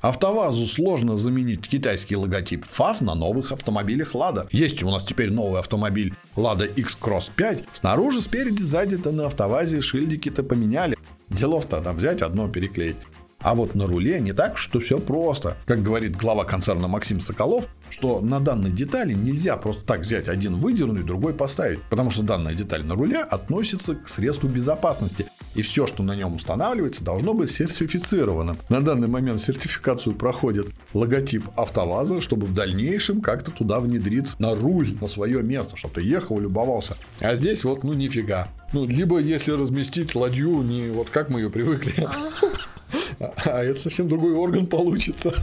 АвтоВАЗу 0.00 0.66
сложно 0.66 1.18
заменить 1.18 1.68
китайский 1.68 2.16
логотип 2.16 2.64
ФАЗ 2.64 3.02
на 3.02 3.14
новых 3.14 3.52
автомобилях 3.52 4.14
Лада. 4.14 4.48
Есть 4.50 4.82
у 4.82 4.90
нас 4.90 5.04
теперь 5.04 5.30
новый 5.30 5.60
автомобиль 5.60 6.14
Лада 6.36 6.64
X-Cross 6.64 7.32
5. 7.36 7.64
Снаружи, 7.72 8.22
спереди, 8.22 8.62
сзади-то 8.62 9.12
на 9.12 9.26
АвтоВАЗе 9.26 9.82
шильдики-то 9.82 10.42
поменяли. 10.42 10.96
Делов-то 11.28 11.80
там 11.80 11.96
взять 11.96 12.22
одно 12.22 12.48
переклеить. 12.48 12.96
А 13.42 13.54
вот 13.54 13.74
на 13.74 13.86
руле 13.86 14.20
не 14.20 14.32
так, 14.32 14.58
что 14.58 14.80
все 14.80 14.98
просто. 14.98 15.56
Как 15.64 15.82
говорит 15.82 16.16
глава 16.16 16.44
концерна 16.44 16.88
Максим 16.88 17.20
Соколов, 17.20 17.68
что 17.88 18.20
на 18.20 18.38
данной 18.38 18.70
детали 18.70 19.14
нельзя 19.14 19.56
просто 19.56 19.82
так 19.82 20.00
взять 20.00 20.28
один 20.28 20.56
выдернуть, 20.56 21.06
другой 21.06 21.32
поставить. 21.32 21.80
Потому 21.88 22.10
что 22.10 22.22
данная 22.22 22.54
деталь 22.54 22.84
на 22.84 22.94
руле 22.94 23.18
относится 23.18 23.94
к 23.94 24.08
средству 24.08 24.48
безопасности. 24.48 25.26
И 25.54 25.62
все, 25.62 25.86
что 25.86 26.02
на 26.02 26.14
нем 26.14 26.34
устанавливается, 26.34 27.02
должно 27.02 27.32
быть 27.32 27.50
сертифицировано. 27.50 28.56
На 28.68 28.82
данный 28.82 29.08
момент 29.08 29.40
сертификацию 29.40 30.14
проходит 30.14 30.68
логотип 30.92 31.44
АвтоВАЗа, 31.56 32.20
чтобы 32.20 32.46
в 32.46 32.54
дальнейшем 32.54 33.20
как-то 33.20 33.50
туда 33.50 33.80
внедриться 33.80 34.36
на 34.38 34.54
руль, 34.54 34.96
на 35.00 35.08
свое 35.08 35.42
место, 35.42 35.76
чтобы 35.76 35.94
ты 35.94 36.02
ехал 36.02 36.38
любовался. 36.38 36.94
А 37.20 37.34
здесь 37.34 37.64
вот, 37.64 37.84
ну, 37.84 37.94
нифига. 37.94 38.48
Ну, 38.72 38.86
либо 38.86 39.18
если 39.18 39.52
разместить 39.52 40.14
ладью 40.14 40.62
не 40.62 40.90
вот 40.90 41.10
как 41.10 41.30
мы 41.30 41.40
ее 41.40 41.50
привыкли, 41.50 42.06
а 43.20 43.62
это 43.62 43.78
совсем 43.78 44.08
другой 44.08 44.34
орган 44.34 44.66
получится. 44.66 45.34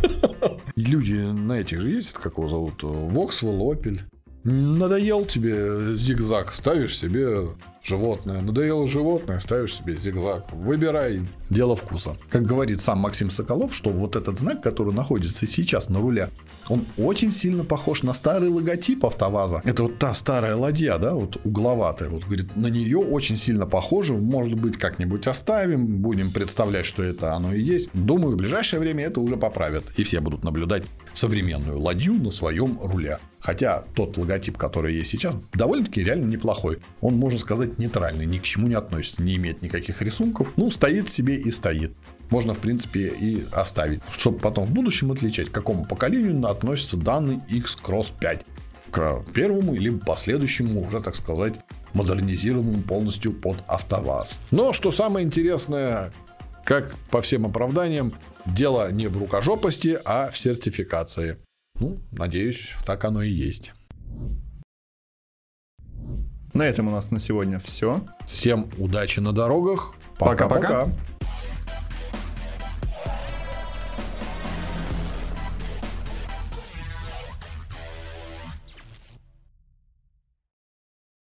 Люди 0.76 1.14
на 1.14 1.60
этих 1.60 1.80
же 1.80 1.92
ездят, 1.92 2.18
как 2.18 2.38
его 2.38 2.50
зовут, 2.50 2.82
Воксвелл, 2.82 3.72
Опель. 3.72 4.02
Надоел 4.50 5.26
тебе 5.26 5.94
зигзаг, 5.94 6.54
ставишь 6.54 6.98
себе 6.98 7.50
животное. 7.84 8.42
Надоело 8.42 8.88
животное, 8.88 9.42
ставишь 9.42 9.76
себе 9.76 9.96
зигзаг. 9.96 10.46
Выбирай. 10.54 11.20
Дело 11.50 11.76
вкуса. 11.76 12.16
Как 12.30 12.44
говорит 12.44 12.82
сам 12.82 13.00
Максим 13.00 13.30
Соколов, 13.30 13.76
что 13.76 13.90
вот 13.90 14.16
этот 14.16 14.40
знак, 14.40 14.62
который 14.62 14.94
находится 14.94 15.46
сейчас 15.48 15.90
на 15.90 16.00
руле, 16.00 16.30
он 16.70 16.86
очень 16.98 17.32
сильно 17.32 17.66
похож 17.66 18.04
на 18.04 18.14
старый 18.14 18.50
логотип 18.50 19.06
АвтоВАЗа. 19.06 19.64
Это 19.66 19.84
вот 19.84 20.00
та 20.00 20.14
старая 20.14 20.56
ладья, 20.56 20.98
да, 20.98 21.14
вот 21.14 21.38
угловатая. 21.44 22.10
Вот, 22.10 22.24
говорит, 22.24 22.56
на 22.56 22.68
нее 22.68 23.00
очень 23.00 23.36
сильно 23.36 23.66
похоже. 23.66 24.14
Может 24.14 24.58
быть, 24.58 24.78
как-нибудь 24.78 25.28
оставим, 25.28 25.86
будем 26.02 26.32
представлять, 26.32 26.86
что 26.86 27.04
это 27.04 27.34
оно 27.34 27.54
и 27.54 27.62
есть. 27.62 27.90
Думаю, 27.94 28.36
в 28.36 28.38
ближайшее 28.38 28.80
время 28.80 29.06
это 29.06 29.20
уже 29.20 29.36
поправят. 29.36 29.84
И 29.98 30.04
все 30.04 30.22
будут 30.22 30.46
наблюдать 30.46 30.84
современную 31.18 31.80
ладью 31.80 32.14
на 32.14 32.32
своем 32.32 32.80
руле. 32.82 33.20
Хотя 33.40 33.84
тот 33.96 34.18
логотип, 34.18 34.58
который 34.58 34.96
есть 34.96 35.10
сейчас, 35.10 35.36
довольно-таки 35.54 36.04
реально 36.04 36.26
неплохой. 36.26 36.80
Он, 37.02 37.16
можно 37.16 37.40
сказать, 37.40 37.80
нейтральный, 37.80 38.26
ни 38.26 38.38
к 38.38 38.44
чему 38.44 38.68
не 38.68 38.76
относится, 38.76 39.22
не 39.22 39.36
имеет 39.36 39.62
никаких 39.62 40.02
рисунков. 40.02 40.54
Ну, 40.56 40.70
стоит 40.70 41.10
себе 41.10 41.36
и 41.36 41.52
стоит. 41.52 41.94
Можно, 42.30 42.54
в 42.54 42.60
принципе, 42.60 43.08
и 43.08 43.46
оставить, 43.52 44.02
чтобы 44.12 44.40
потом 44.40 44.66
в 44.66 44.72
будущем 44.72 45.12
отличать, 45.12 45.50
к 45.50 45.54
какому 45.54 45.86
поколению 45.86 46.46
относится 46.48 46.98
данный 46.98 47.40
X-Cross 47.50 48.14
5 48.20 48.46
к 48.92 49.24
первому 49.34 49.76
или 49.76 49.90
последующему, 49.90 50.86
уже, 50.86 51.02
так 51.02 51.16
сказать, 51.16 51.56
модернизированному 51.94 52.82
полностью 52.84 53.34
под 53.34 53.64
АвтоВАЗ. 53.68 54.40
Но, 54.52 54.74
что 54.74 54.92
самое 54.92 55.26
интересное, 55.26 56.12
как 56.68 56.98
по 57.10 57.22
всем 57.22 57.46
оправданиям, 57.46 58.14
дело 58.46 58.92
не 58.92 59.08
в 59.08 59.18
рукожопости, 59.18 59.98
а 60.04 60.30
в 60.30 60.38
сертификации. 60.38 61.38
Ну, 61.80 61.98
надеюсь, 62.12 62.72
так 62.86 63.06
оно 63.06 63.24
и 63.24 63.30
есть. 63.30 63.72
На 66.54 66.64
этом 66.64 66.90
у 66.90 66.92
нас 66.92 67.10
на 67.10 67.20
сегодня 67.20 67.60
все. 67.60 68.02
Всем 68.28 68.70
удачи 68.78 69.22
на 69.22 69.32
дорогах. 69.32 69.94
Пока-пока. 70.18 70.90